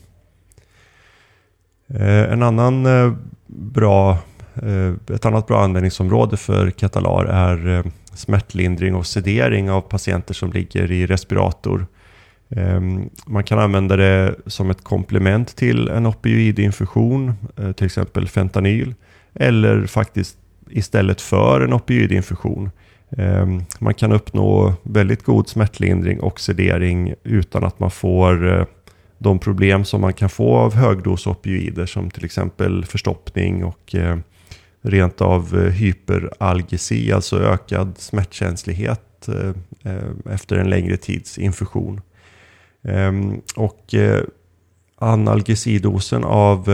Eh, 1.88 2.32
en 2.32 2.44
annan 2.44 2.86
eh, 2.86 3.14
bra 3.48 4.18
Eh, 4.64 5.16
ett 5.16 5.26
annat 5.26 5.48
bra 5.48 5.64
användningsområde 5.64 6.38
för 6.38 6.72
Katalar 6.72 7.26
är 7.26 7.78
eh, 7.78 7.86
smärtlindring 8.14 8.96
och 8.96 9.08
sedering 9.08 9.72
av 9.72 9.82
patienter 9.82 10.34
som 10.34 10.52
ligger 10.52 10.92
i 10.92 11.06
respirator. 11.06 11.88
Ehm, 12.50 13.10
man 13.26 13.44
kan 13.44 13.60
använda 13.60 13.96
det 13.96 14.36
som 14.46 14.70
ett 14.70 14.84
komplement 14.84 15.56
till 15.56 15.88
en 15.88 16.06
opioidinfusion, 16.06 17.34
till 17.76 17.86
exempel 17.86 18.28
fentanyl, 18.28 18.96
eller 19.34 19.86
faktiskt 19.86 20.38
istället 20.70 21.22
för 21.22 21.62
en 21.62 21.74
opioidinfusion. 21.74 22.70
Ehm, 23.18 23.64
man 23.80 23.94
kan 23.94 24.12
uppnå 24.12 24.74
väldigt 24.84 25.24
god 25.24 25.48
smärtlindring 25.48 26.20
och 26.20 26.40
sedering 26.40 27.14
utan 27.24 27.64
att 27.64 27.80
man 27.80 27.92
får 27.92 28.58
eh, 28.58 28.66
de 29.18 29.40
problem 29.40 29.86
som 29.86 30.02
man 30.02 30.14
kan 30.14 30.30
få 30.30 30.58
av 30.58 30.76
högdosopioider 30.76 31.86
som 31.86 32.12
till 32.12 32.26
exempel 32.26 32.86
förstoppning 32.86 33.66
och 33.66 33.96
eh, 33.96 34.18
rent 34.82 35.22
av 35.22 35.58
eh, 35.58 35.72
hyperalgesi, 35.72 37.12
alltså 37.12 37.40
ökad 37.40 37.98
smärtkänslighet 37.98 39.06
efter 40.30 40.58
en 40.58 40.70
längre 40.70 40.98
tids 40.98 41.38
infusion. 41.38 42.02
Ehm, 42.84 43.42
och 43.56 43.96
analgesidosen 44.96 46.24
av 46.24 46.70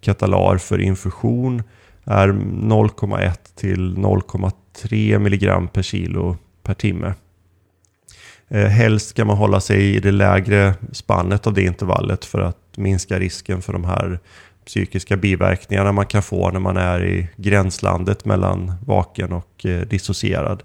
Katalar 0.00 0.58
för 0.58 0.80
infusion 0.80 1.62
är 2.04 2.28
0,1 2.28 3.32
till 3.54 3.98
3 4.82 5.14
mg 5.14 5.72
per 5.72 5.82
kilo 5.82 6.36
per 6.62 6.74
timme. 6.74 7.14
Eh, 8.48 8.66
helst 8.66 9.08
ska 9.08 9.24
man 9.24 9.36
hålla 9.36 9.60
sig 9.60 9.96
i 9.96 10.00
det 10.00 10.12
lägre 10.12 10.74
spannet 10.92 11.46
av 11.46 11.54
det 11.54 11.62
intervallet 11.62 12.24
för 12.24 12.40
att 12.40 12.76
minska 12.76 13.18
risken 13.18 13.62
för 13.62 13.72
de 13.72 13.84
här 13.84 14.18
psykiska 14.66 15.16
biverkningarna 15.16 15.92
man 15.92 16.06
kan 16.06 16.22
få 16.22 16.50
när 16.50 16.60
man 16.60 16.76
är 16.76 17.04
i 17.04 17.28
gränslandet 17.36 18.24
mellan 18.24 18.72
vaken 18.86 19.32
och 19.32 19.66
eh, 19.66 19.80
dissocierad. 19.80 20.62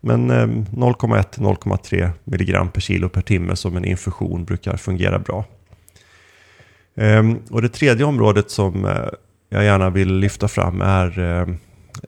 Men 0.00 0.30
eh, 0.30 0.46
0,1-0,3 0.46 2.10
mg 2.24 2.72
per 2.72 2.80
kilo 2.80 3.08
per 3.08 3.20
timme 3.20 3.56
som 3.56 3.76
en 3.76 3.84
infusion 3.84 4.44
brukar 4.44 4.76
fungera 4.76 5.18
bra. 5.18 5.44
Ehm, 6.96 7.38
och 7.50 7.62
det 7.62 7.68
tredje 7.68 8.04
området 8.04 8.50
som 8.50 8.84
eh, 8.84 9.08
jag 9.48 9.64
gärna 9.64 9.90
vill 9.90 10.14
lyfta 10.14 10.48
fram 10.48 10.80
är 10.80 11.18
eh, 11.18 11.54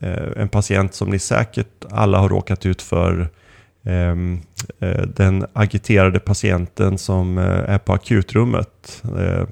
Eh, 0.01 0.29
en 0.37 0.49
patient 0.49 0.95
som 0.95 1.11
ni 1.11 1.19
säkert 1.19 1.85
alla 1.91 2.19
har 2.19 2.29
råkat 2.29 2.67
ut 2.67 2.83
för 2.83 3.29
ehm, 3.85 4.41
eh, 4.81 5.03
den 5.03 5.47
agiterade 5.53 6.21
patienten 6.21 6.99
som 6.99 7.39
eh, 7.39 7.45
är 7.45 7.79
på 7.79 7.93
akutrummet. 7.93 9.03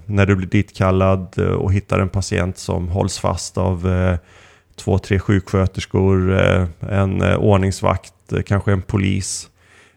När 0.06 0.26
du 0.26 0.36
blir 0.36 0.48
ditkallad 0.48 1.38
och 1.38 1.72
hittar 1.72 1.98
en 1.98 2.08
patient 2.08 2.58
som 2.58 2.88
hålls 2.88 3.18
fast 3.18 3.58
av 3.58 3.88
två, 4.76 4.98
tre 4.98 5.18
sjuksköterskor, 5.18 6.32
en 6.80 7.22
ordningsvakt, 7.22 8.14
kanske 8.46 8.72
en 8.72 8.82
polis. 8.82 9.48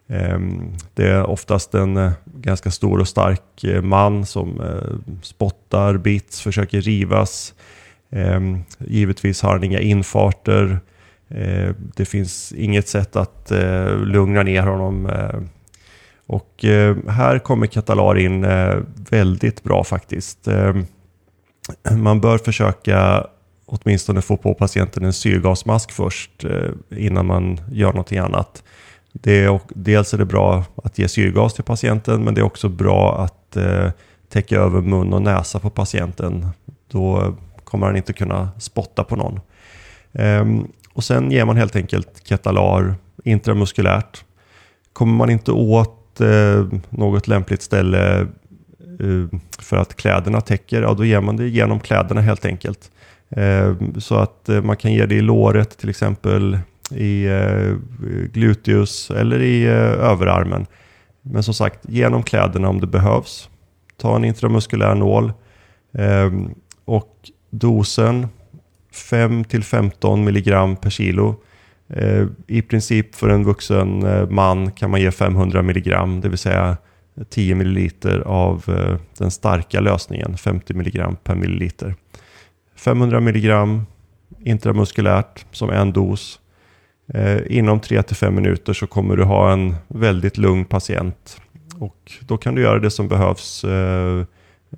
Ehm, 0.07 0.73
det 0.93 1.07
är 1.07 1.25
oftast 1.25 1.73
en 1.73 2.11
ganska 2.25 2.71
stor 2.71 2.99
och 2.99 3.07
stark 3.07 3.65
man 3.83 4.25
som 4.25 4.61
spottar, 5.21 5.97
bits, 5.97 6.41
försöker 6.41 6.81
rivas. 6.81 7.53
Ehm, 8.11 8.63
givetvis 8.79 9.41
har 9.41 9.51
han 9.51 9.63
inga 9.63 9.79
infarter. 9.79 10.79
Eh, 11.29 11.75
det 11.95 12.05
finns 12.05 12.51
inget 12.51 12.87
sätt 12.87 13.15
att 13.15 13.51
eh, 13.51 13.97
lugna 13.97 14.43
ner 14.43 14.61
honom. 14.61 15.05
Eh. 15.05 15.39
Och 16.27 16.65
eh, 16.65 16.97
här 17.07 17.39
kommer 17.39 17.67
Catalar 17.67 18.17
in 18.17 18.43
eh, 18.43 18.75
väldigt 19.09 19.63
bra 19.63 19.83
faktiskt. 19.83 20.47
Ehm, 20.47 20.85
man 21.91 22.21
bör 22.21 22.37
försöka 22.37 23.27
åtminstone 23.65 24.21
få 24.21 24.37
på 24.37 24.53
patienten 24.53 25.03
en 25.03 25.13
syrgasmask 25.13 25.91
först 25.91 26.45
eh, 26.45 26.69
innan 26.97 27.25
man 27.25 27.59
gör 27.71 27.87
någonting 27.87 28.17
annat. 28.17 28.63
Det 29.13 29.43
är, 29.43 29.59
dels 29.69 30.13
är 30.13 30.17
det 30.17 30.25
bra 30.25 30.63
att 30.83 30.99
ge 30.99 31.07
syrgas 31.07 31.53
till 31.53 31.63
patienten 31.63 32.23
men 32.23 32.33
det 32.33 32.41
är 32.41 32.45
också 32.45 32.69
bra 32.69 33.17
att 33.17 33.57
täcka 34.29 34.55
över 34.55 34.81
mun 34.81 35.13
och 35.13 35.21
näsa 35.21 35.59
på 35.59 35.69
patienten. 35.69 36.47
Då 36.91 37.35
kommer 37.65 37.87
han 37.87 37.97
inte 37.97 38.13
kunna 38.13 38.49
spotta 38.59 39.03
på 39.03 39.15
någon. 39.15 39.39
Ehm, 40.13 40.67
och 40.93 41.03
sen 41.03 41.31
ger 41.31 41.45
man 41.45 41.57
helt 41.57 41.75
enkelt 41.75 42.21
Ketalar 42.23 42.95
intramuskulärt. 43.23 44.23
Kommer 44.93 45.13
man 45.13 45.29
inte 45.29 45.51
åt 45.51 46.21
eh, 46.21 46.67
något 46.89 47.27
lämpligt 47.27 47.61
ställe 47.61 48.21
eh, 48.99 49.39
för 49.59 49.77
att 49.77 49.95
kläderna 49.95 50.41
täcker, 50.41 50.81
ja 50.81 50.93
då 50.93 51.05
ger 51.05 51.21
man 51.21 51.37
det 51.37 51.47
genom 51.47 51.79
kläderna 51.79 52.21
helt 52.21 52.45
enkelt. 52.45 52.91
Ehm, 53.29 54.01
så 54.01 54.15
att 54.15 54.49
eh, 54.49 54.61
man 54.61 54.77
kan 54.77 54.93
ge 54.93 55.05
det 55.05 55.15
i 55.15 55.21
låret 55.21 55.77
till 55.77 55.89
exempel, 55.89 56.59
i 56.91 57.25
eh, 57.25 57.75
gluteus 58.33 59.11
eller 59.11 59.41
i 59.41 59.65
eh, 59.65 59.73
överarmen. 60.11 60.65
Men 61.21 61.43
som 61.43 61.53
sagt, 61.53 61.79
genom 61.89 62.23
kläderna 62.23 62.69
om 62.69 62.81
det 62.81 62.87
behövs. 62.87 63.49
Ta 63.97 64.15
en 64.15 64.25
intramuskulär 64.25 64.95
nål. 64.95 65.33
Ehm, 65.93 66.49
och 66.85 67.15
dosen 67.59 68.27
5-15 68.93 70.23
milligram 70.23 70.75
per 70.75 70.89
kilo. 70.89 71.35
Eh, 71.87 72.25
I 72.47 72.61
princip 72.61 73.15
för 73.15 73.29
en 73.29 73.43
vuxen 73.43 74.03
eh, 74.03 74.29
man 74.29 74.71
kan 74.71 74.91
man 74.91 75.01
ge 75.01 75.11
500 75.11 75.61
milligram, 75.61 76.21
det 76.21 76.29
vill 76.29 76.37
säga 76.37 76.77
10 77.29 77.55
milliliter 77.55 78.19
av 78.19 78.63
eh, 78.67 78.97
den 79.17 79.31
starka 79.31 79.79
lösningen, 79.79 80.37
50 80.37 80.73
milligram 80.73 81.17
per 81.23 81.35
milliliter. 81.35 81.95
500 82.75 83.19
milligram 83.19 83.85
intramuskulärt 84.39 85.45
som 85.51 85.69
en 85.69 85.93
dos. 85.93 86.39
Inom 87.47 87.79
3-5 87.79 88.31
minuter 88.31 88.73
så 88.73 88.87
kommer 88.87 89.15
du 89.15 89.23
ha 89.23 89.53
en 89.53 89.75
väldigt 89.87 90.37
lugn 90.37 90.65
patient. 90.65 91.41
Och 91.79 92.11
då 92.19 92.37
kan 92.37 92.55
du 92.55 92.61
göra 92.61 92.79
det 92.79 92.91
som 92.91 93.07
behövs. 93.07 93.65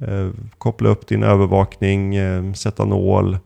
Eh, 0.01 0.29
koppla 0.57 0.89
upp 0.89 1.07
din 1.07 1.23
övervakning, 1.23 2.15
eh, 2.15 2.53
sätta 2.53 2.85
nål, 2.85 3.37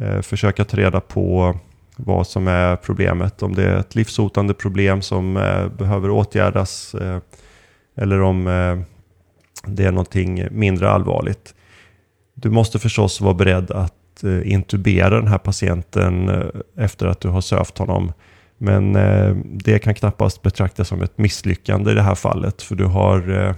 eh, 0.00 0.20
försöka 0.20 0.64
ta 0.64 0.76
reda 0.76 1.00
på 1.00 1.56
vad 1.96 2.26
som 2.26 2.48
är 2.48 2.76
problemet. 2.76 3.42
Om 3.42 3.54
det 3.54 3.64
är 3.64 3.76
ett 3.76 3.94
livshotande 3.94 4.54
problem 4.54 5.02
som 5.02 5.36
eh, 5.36 5.68
behöver 5.68 6.10
åtgärdas 6.10 6.94
eh, 6.94 7.18
eller 7.96 8.20
om 8.20 8.46
eh, 8.46 8.78
det 9.66 9.84
är 9.84 9.92
någonting 9.92 10.46
mindre 10.50 10.90
allvarligt. 10.90 11.54
Du 12.34 12.50
måste 12.50 12.78
förstås 12.78 13.20
vara 13.20 13.34
beredd 13.34 13.70
att 13.70 14.24
eh, 14.24 14.52
intubera 14.52 15.10
den 15.20 15.28
här 15.28 15.38
patienten 15.38 16.28
eh, 16.28 16.46
efter 16.76 17.06
att 17.06 17.20
du 17.20 17.28
har 17.28 17.40
sövt 17.40 17.78
honom. 17.78 18.12
Men 18.58 18.96
eh, 18.96 19.36
det 19.44 19.78
kan 19.78 19.94
knappast 19.94 20.42
betraktas 20.42 20.88
som 20.88 21.02
ett 21.02 21.18
misslyckande 21.18 21.90
i 21.90 21.94
det 21.94 22.02
här 22.02 22.14
fallet 22.14 22.62
för 22.62 22.74
du 22.74 22.84
har 22.84 23.44
eh, 23.44 23.54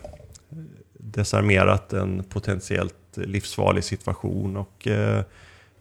desarmerat 1.12 1.92
en 1.92 2.24
potentiellt 2.24 2.94
livsfarlig 3.14 3.84
situation 3.84 4.56
och 4.56 4.86
eh, 4.86 5.22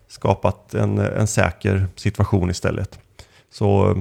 skapat 0.07 0.73
en, 0.73 0.97
en 0.97 1.27
säker 1.27 1.87
situation 1.95 2.49
istället. 2.49 2.99
Så 3.49 3.97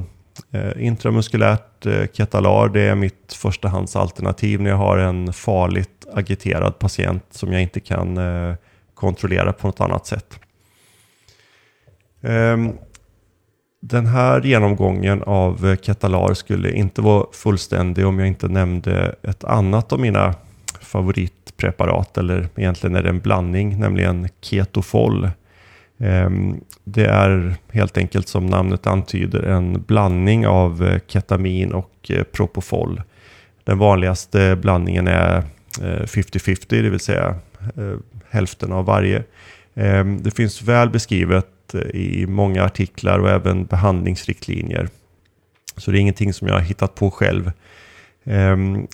eh, 0.51 0.87
intramuskulärt 0.87 1.87
eh, 1.87 2.07
ketalar 2.13 2.69
det 2.69 2.81
är 2.81 2.95
mitt 2.95 3.33
förstahandsalternativ 3.33 4.61
när 4.61 4.71
jag 4.71 4.77
har 4.77 4.99
en 4.99 5.33
farligt 5.33 6.07
agiterad 6.13 6.79
patient 6.79 7.25
som 7.31 7.53
jag 7.53 7.63
inte 7.63 7.81
kan 7.81 8.19
kontrollera 8.95 9.53
på 9.53 9.67
något 9.67 9.81
annat 9.81 10.07
sätt. 10.07 10.41
Ehm, 12.23 12.73
den 13.81 14.07
här 14.07 14.43
genomgången 14.43 15.23
av 15.23 15.77
Ketalar 15.77 16.35
skulle 16.35 16.73
inte 16.73 17.03
vara 17.03 17.27
fullständig 17.33 18.07
om 18.07 18.19
jag 18.19 18.29
inte 18.29 18.49
nämnde 18.49 19.15
ett 19.23 19.45
annat 19.45 19.93
av 19.93 20.01
mina 20.01 20.35
favoritpreparat, 20.87 22.19
eller 22.19 22.49
egentligen 22.57 22.97
är 22.97 23.03
det 23.03 23.09
en 23.09 23.21
blandning, 23.21 23.81
nämligen 23.81 24.29
Ketofol. 24.41 25.31
Ehm, 25.99 26.61
det 26.85 27.07
är 27.07 27.55
helt 27.73 27.99
enkelt 27.99 28.29
som 28.29 28.47
namnet 28.47 28.87
antyder 28.87 29.43
en 29.43 29.83
blandning 29.83 30.47
av 30.47 30.85
eh, 30.85 31.01
ketamin 31.07 31.73
och 31.73 32.11
eh, 32.11 32.23
Propofol. 32.23 33.03
Den 33.65 33.79
vanligaste 33.79 34.57
blandningen 34.57 35.09
är 35.09 35.37
eh, 35.83 36.03
50-50, 36.03 36.67
det 36.69 36.91
vill 36.91 37.01
säga 37.01 37.35
hälften 38.31 38.73
av 38.73 38.85
varje. 38.85 39.23
Ehm, 39.75 40.23
det 40.23 40.31
finns 40.31 40.63
väl 40.63 40.91
beskrivet 40.91 41.75
i 41.95 42.27
många 42.27 42.65
artiklar 42.65 43.19
och 43.19 43.31
även 43.31 43.65
behandlingsriktlinjer. 43.65 44.89
Så 45.77 45.91
det 45.91 45.99
är 45.99 46.01
ingenting 46.01 46.33
som 46.33 46.49
jag 46.49 46.55
har 46.55 46.61
hittat 46.61 46.95
på 46.95 47.11
själv. 47.11 47.53
Ehm, 48.25 48.87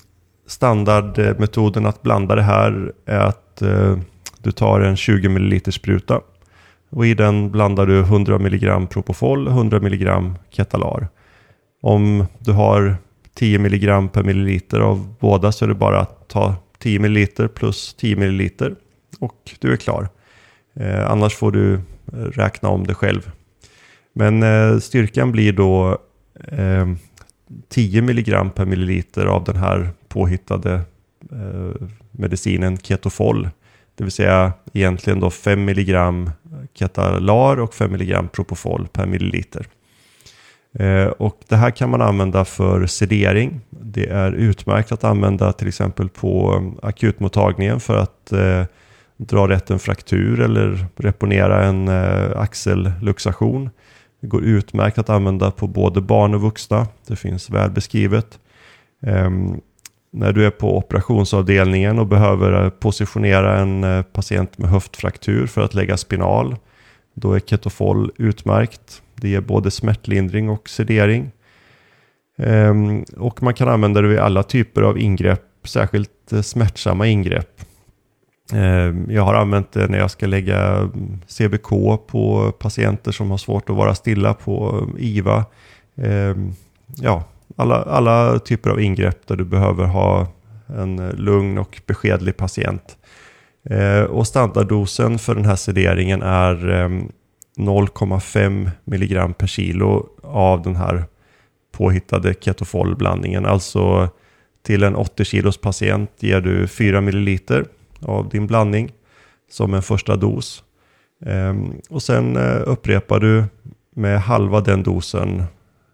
Standardmetoden 0.53 1.87
att 1.87 2.03
blanda 2.03 2.35
det 2.35 2.43
här 2.43 2.93
är 3.07 3.19
att 3.19 3.63
eh, 3.63 3.99
du 4.39 4.53
tar 4.53 4.81
en 4.81 4.97
20 4.97 5.29
ml 5.29 5.73
spruta 5.73 6.21
och 6.91 7.07
i 7.07 7.15
den 7.15 7.51
blandar 7.51 7.87
du 7.87 8.01
100 8.01 8.35
mg 8.37 8.87
Propofol 8.91 9.47
och 9.47 9.53
100 9.53 9.77
mg 9.77 10.35
Ketalar. 10.51 11.09
Om 11.83 12.27
du 12.39 12.53
har 12.53 12.97
10 13.35 13.59
mg 13.59 14.09
per 14.13 14.23
milliliter 14.23 14.81
av 14.81 15.15
båda 15.21 15.53
så 15.53 15.65
är 15.65 15.69
det 15.69 15.75
bara 15.75 16.01
att 16.01 16.29
ta 16.29 16.55
10 16.79 16.99
ml 16.99 17.27
plus 17.55 17.95
10 17.95 18.17
ml 18.17 18.51
och 19.21 19.51
du 19.59 19.73
är 19.73 19.77
klar. 19.77 20.09
Eh, 20.75 21.11
annars 21.11 21.35
får 21.35 21.53
du 21.53 21.75
eh, 21.75 21.81
räkna 22.13 22.69
om 22.69 22.87
det 22.87 22.95
själv. 22.95 23.31
Men 24.13 24.43
eh, 24.43 24.79
styrkan 24.79 25.33
blir 25.33 25.53
då 25.53 25.99
eh, 26.49 26.87
10 27.69 28.03
mg 28.03 28.33
per 28.55 28.65
milliliter 28.65 29.27
av 29.27 29.45
den 29.45 29.57
här 29.57 29.91
påhittade 30.13 30.75
eh, 31.33 31.89
medicinen 32.11 32.79
Ketofol. 32.79 33.49
Det 33.95 34.05
vill 34.05 34.13
säga 34.13 34.53
egentligen 34.73 35.21
då 35.21 35.31
5 35.31 35.69
mg 35.69 35.95
Ketalar 36.75 37.61
och 37.61 37.75
5 37.75 37.95
mg 37.95 38.29
Propofol 38.33 38.89
per 38.93 39.07
milliliter. 39.07 39.67
Eh, 40.79 41.07
och 41.07 41.39
det 41.49 41.57
här 41.57 41.71
kan 41.71 41.91
man 41.91 42.03
använda 42.03 42.45
för 42.45 42.87
sedering. 42.87 43.61
Det 43.71 44.07
är 44.07 44.33
utmärkt 44.33 44.93
att 44.93 45.05
använda 45.05 45.53
till 45.53 45.69
exempel 45.69 46.09
på 46.09 46.55
eh, 46.57 46.89
akutmottagningen 46.89 47.81
för 47.81 47.97
att 47.97 48.33
eh, 48.33 48.65
dra 49.17 49.49
rätt 49.49 49.71
en 49.71 49.79
fraktur 49.79 50.41
eller 50.41 50.87
reponera 50.97 51.65
en 51.65 51.89
eh, 51.89 52.41
axelluxation. 52.41 53.71
Det 54.21 54.27
går 54.27 54.45
utmärkt 54.45 54.99
att 54.99 55.11
använda 55.11 55.51
på 55.51 55.67
både 55.67 56.01
barn 56.01 56.35
och 56.35 56.41
vuxna. 56.41 56.87
Det 57.07 57.17
finns 57.17 57.51
väl 57.51 57.71
beskrivet. 57.71 58.39
Ehm, 59.07 59.61
när 60.15 60.33
du 60.33 60.47
är 60.47 60.51
på 60.51 60.79
operationsavdelningen 60.79 61.99
och 61.99 62.07
behöver 62.07 62.65
eh, 62.65 62.71
positionera 62.71 63.59
en 63.59 63.85
eh, 63.85 64.03
patient 64.03 64.59
med 64.59 64.71
höftfraktur 64.71 65.47
för 65.47 65.61
att 65.61 65.75
lägga 65.75 65.97
spinal, 65.97 66.57
då 67.15 67.33
är 67.33 67.41
Ketofol 67.41 68.13
utmärkt. 68.17 69.03
Det 69.15 69.29
ger 69.29 69.41
både 69.41 69.71
smärtlindring 69.71 70.51
och 70.51 70.69
sedering. 70.69 71.31
Ehm, 72.39 73.05
och 73.17 73.43
man 73.43 73.55
kan 73.55 73.69
använda 73.69 74.01
det 74.01 74.09
vid 74.09 74.19
alla 74.19 74.43
typer 74.43 74.83
av 74.83 74.99
ingrepp, 74.99 75.49
särskilt 75.65 76.33
eh, 76.33 76.41
smärtsamma 76.41 77.07
ingrepp. 77.07 77.61
Ehm, 78.53 79.11
jag 79.11 79.23
har 79.23 79.35
använt 79.35 79.73
det 79.73 79.89
när 79.89 79.99
jag 79.99 80.11
ska 80.11 80.27
lägga 80.27 80.77
mm, 80.77 81.21
CBK 81.27 81.69
på 82.07 82.53
patienter 82.59 83.13
som 83.13 83.31
har 83.31 83.39
svårt 83.39 83.71
att 83.71 83.77
vara 83.77 83.95
stilla 83.95 84.35
på 84.35 84.89
IVA. 84.99 85.45
Ehm, 85.97 86.53
ja, 86.97 87.25
alla, 87.57 87.83
alla 87.83 88.39
typer 88.39 88.71
av 88.71 88.81
ingrepp 88.81 89.27
där 89.27 89.37
du 89.37 89.45
behöver 89.45 89.85
ha 89.85 90.27
en 90.67 90.99
eh, 90.99 91.15
lugn 91.15 91.59
och 91.59 91.81
beskedlig 91.87 92.37
patient. 92.37 92.97
Eh, 93.71 94.03
och 94.03 94.27
standarddosen 94.27 95.19
för 95.19 95.35
den 95.35 95.45
här 95.45 95.57
sederingen 95.57 96.23
är 96.23 96.69
ehm, 96.71 97.13
0,5 97.57 98.71
mg 98.87 99.35
per 99.39 99.47
kilo 99.47 100.09
av 100.23 100.63
den 100.63 100.77
här 100.77 101.05
påhittade 101.73 102.35
ketofolblandningen. 102.41 103.47
Alltså 103.47 104.09
till 104.63 104.83
en 104.83 104.97
80 104.97 105.25
kilos 105.25 105.59
patient 105.59 106.11
ger 106.19 106.41
du 106.41 106.67
4 106.67 107.01
milliliter 107.01 107.65
av 108.01 108.29
din 108.29 108.47
blandning 108.47 108.93
som 109.51 109.75
en 109.75 109.83
första 109.83 110.17
dos. 110.17 110.65
Eh, 111.27 111.55
och 111.91 112.03
sen 112.03 112.37
eh, 112.37 112.63
upprepar 112.67 113.21
du 113.21 113.45
med 113.95 114.21
halva 114.21 114.61
den 114.61 114.83
dosen 114.83 115.45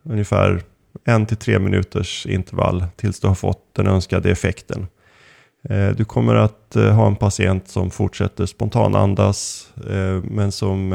ungefär 0.03 0.62
en 1.09 1.27
till 1.27 1.37
tre 1.37 1.59
minuters 1.59 2.27
intervall 2.27 2.85
tills 2.97 3.21
du 3.21 3.29
har 3.29 3.35
fått 3.35 3.75
den 3.75 3.87
önskade 3.87 4.31
effekten. 4.31 4.87
Eh, 5.68 5.88
du 5.88 6.05
kommer 6.05 6.35
att 6.35 6.77
eh, 6.77 6.94
ha 6.94 7.07
en 7.07 7.16
patient 7.16 7.68
som 7.68 7.90
fortsätter 7.90 8.47
spontanandas 8.47 9.71
eh, 9.90 10.23
men 10.25 10.53
som 10.53 10.94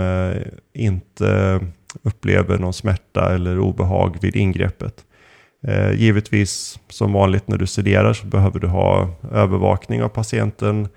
inte 0.73 1.60
upplever 2.04 2.58
någon 2.58 2.73
smärta 2.73 3.34
eller 3.34 3.60
obehag 3.60 4.17
vid 4.21 4.36
ingreppet. 4.36 5.06
Givetvis 5.95 6.80
som 6.89 7.13
vanligt 7.13 7.47
när 7.47 7.58
du 7.58 7.67
sederar 7.67 8.13
så 8.13 8.26
behöver 8.26 8.60
du 8.60 8.67
ha 8.67 9.10
övervakning 9.32 10.04
av 10.04 10.10
patienten 10.10 10.88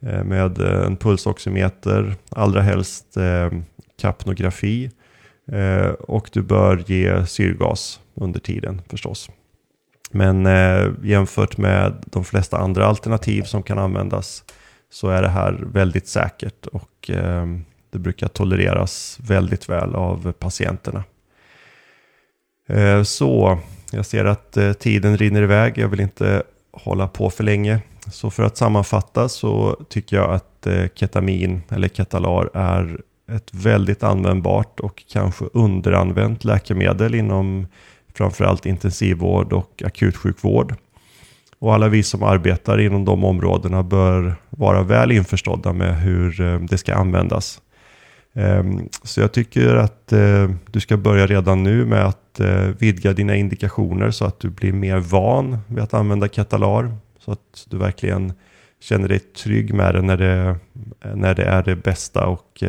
med 0.00 0.58
en 0.58 0.96
pulsoximeter, 0.96 2.14
allra 2.30 2.62
helst 2.62 3.06
kapnografi 4.00 4.90
och 5.98 6.30
du 6.32 6.42
bör 6.42 6.84
ge 6.86 7.26
syrgas 7.26 8.00
under 8.14 8.40
tiden 8.40 8.82
förstås. 8.88 9.30
Men 10.10 10.46
eh, 10.46 10.90
jämfört 11.02 11.56
med 11.56 12.04
de 12.06 12.24
flesta 12.24 12.58
andra 12.58 12.86
alternativ 12.86 13.42
som 13.42 13.62
kan 13.62 13.78
användas 13.78 14.44
så 14.90 15.08
är 15.08 15.22
det 15.22 15.28
här 15.28 15.64
väldigt 15.72 16.08
säkert 16.08 16.66
och 16.66 17.10
eh, 17.10 17.46
det 17.90 17.98
brukar 17.98 18.28
tolereras 18.28 19.18
väldigt 19.22 19.68
väl 19.68 19.94
av 19.94 20.32
patienterna. 20.32 21.04
Eh, 22.68 23.02
så 23.02 23.58
jag 23.92 24.06
ser 24.06 24.24
att 24.24 24.56
eh, 24.56 24.72
tiden 24.72 25.16
rinner 25.16 25.42
iväg. 25.42 25.78
Jag 25.78 25.88
vill 25.88 26.00
inte 26.00 26.42
hålla 26.72 27.08
på 27.08 27.30
för 27.30 27.44
länge. 27.44 27.80
Så 28.10 28.30
för 28.30 28.42
att 28.42 28.56
sammanfatta 28.56 29.28
så 29.28 29.84
tycker 29.88 30.16
jag 30.16 30.34
att 30.34 30.66
eh, 30.66 30.86
ketamin 30.94 31.62
eller 31.68 31.88
ketalar 31.88 32.50
är 32.54 33.00
ett 33.32 33.54
väldigt 33.54 34.02
användbart 34.02 34.80
och 34.80 35.02
kanske 35.08 35.44
underanvänt 35.52 36.44
läkemedel 36.44 37.14
inom 37.14 37.66
framförallt 38.14 38.66
intensivvård 38.66 39.52
och 39.52 39.82
akutsjukvård. 39.84 40.74
Och 41.62 41.74
alla 41.74 41.88
vi 41.88 42.02
som 42.02 42.22
arbetar 42.22 42.80
inom 42.80 43.04
de 43.04 43.24
områdena 43.24 43.82
bör 43.82 44.34
vara 44.50 44.82
väl 44.82 45.12
införstådda 45.12 45.72
med 45.72 46.00
hur 46.00 46.40
eh, 46.40 46.60
det 46.60 46.78
ska 46.78 46.94
användas. 46.94 47.60
Ehm, 48.34 48.88
så 49.02 49.20
jag 49.20 49.32
tycker 49.32 49.74
att 49.74 50.12
eh, 50.12 50.50
du 50.70 50.80
ska 50.80 50.96
börja 50.96 51.26
redan 51.26 51.62
nu 51.62 51.86
med 51.86 52.04
att 52.04 52.40
eh, 52.40 52.68
vidga 52.78 53.12
dina 53.12 53.36
indikationer 53.36 54.10
så 54.10 54.24
att 54.24 54.40
du 54.40 54.50
blir 54.50 54.72
mer 54.72 54.98
van 54.98 55.58
vid 55.66 55.82
att 55.82 55.94
använda 55.94 56.28
Katalar. 56.28 56.96
Så 57.18 57.32
att 57.32 57.66
du 57.70 57.78
verkligen 57.78 58.32
känner 58.80 59.08
dig 59.08 59.18
trygg 59.18 59.74
med 59.74 59.94
det 59.94 60.02
när 60.02 60.16
det, 60.16 60.56
när 61.14 61.34
det 61.34 61.44
är 61.44 61.62
det 61.62 61.76
bästa 61.76 62.26
och 62.26 62.62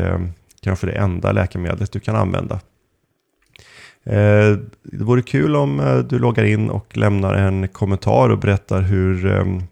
kanske 0.62 0.88
det 0.88 0.93
enda 0.93 1.32
läkemedlet 1.32 1.91
du 1.91 1.99
kan 1.99 2.15
använda. 2.15 2.60
Eh, 4.05 4.57
det 4.83 5.03
vore 5.03 5.21
kul 5.21 5.55
om 5.55 5.79
eh, 5.79 5.97
du 5.97 6.19
loggar 6.19 6.43
in 6.43 6.69
och 6.69 6.97
lämnar 6.97 7.33
en 7.33 7.67
kommentar 7.67 8.29
och 8.29 8.39
berättar 8.39 8.81
hur, 8.81 9.25
ehm, 9.25 9.63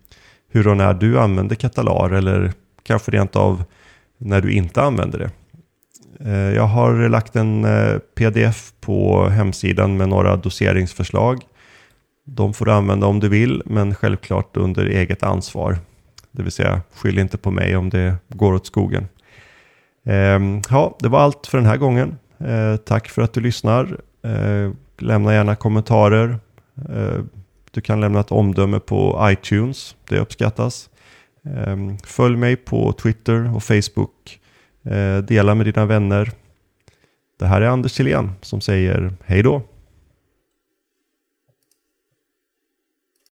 hur 0.49 0.67
och 0.67 0.77
när 0.77 0.93
du 0.93 1.19
använder 1.19 1.55
Katalar 1.55 2.11
eller 2.11 2.53
kanske 2.83 3.11
rent 3.11 3.35
av 3.35 3.63
när 4.17 4.41
du 4.41 4.51
inte 4.51 4.81
använder 4.81 5.19
det. 5.19 5.29
Eh, 6.29 6.55
jag 6.55 6.63
har 6.63 7.09
lagt 7.09 7.35
en 7.35 7.67
pdf 8.15 8.73
på 8.81 9.29
hemsidan 9.29 9.97
med 9.97 10.09
några 10.09 10.35
doseringsförslag. 10.35 11.41
De 12.25 12.53
får 12.53 12.65
du 12.65 12.71
använda 12.71 13.07
om 13.07 13.19
du 13.19 13.29
vill, 13.29 13.63
men 13.65 13.95
självklart 13.95 14.57
under 14.57 14.85
eget 14.85 15.23
ansvar. 15.23 15.77
Det 16.31 16.43
vill 16.43 16.51
säga, 16.51 16.81
skyll 16.95 17.19
inte 17.19 17.37
på 17.37 17.51
mig 17.51 17.75
om 17.75 17.89
det 17.89 18.15
går 18.29 18.53
åt 18.53 18.65
skogen. 18.65 19.07
Ehm, 20.05 20.61
ja, 20.69 20.97
det 20.99 21.09
var 21.09 21.19
allt 21.19 21.47
för 21.47 21.57
den 21.57 21.67
här 21.67 21.77
gången. 21.77 22.17
Tack 22.85 23.09
för 23.09 23.21
att 23.21 23.33
du 23.33 23.41
lyssnar. 23.41 23.97
Eh, 24.23 24.71
lämna 24.97 25.33
gärna 25.33 25.55
kommentarer. 25.55 26.39
Eh, 26.89 27.23
du 27.71 27.81
kan 27.81 28.01
lämna 28.01 28.19
ett 28.19 28.31
omdöme 28.31 28.79
på 28.79 29.27
iTunes. 29.31 29.95
Det 30.09 30.19
uppskattas. 30.19 30.89
Eh, 31.45 31.77
följ 32.03 32.37
mig 32.37 32.55
på 32.55 32.93
Twitter 32.93 33.55
och 33.55 33.63
Facebook. 33.63 34.37
Dela 35.27 35.55
med 35.55 35.65
dina 35.65 35.85
vänner. 35.85 36.31
Det 37.39 37.45
här 37.45 37.61
är 37.61 37.67
Anders 37.67 37.91
Silén 37.91 38.31
som 38.41 38.61
säger 38.61 39.13
hej 39.25 39.43
då. 39.43 39.61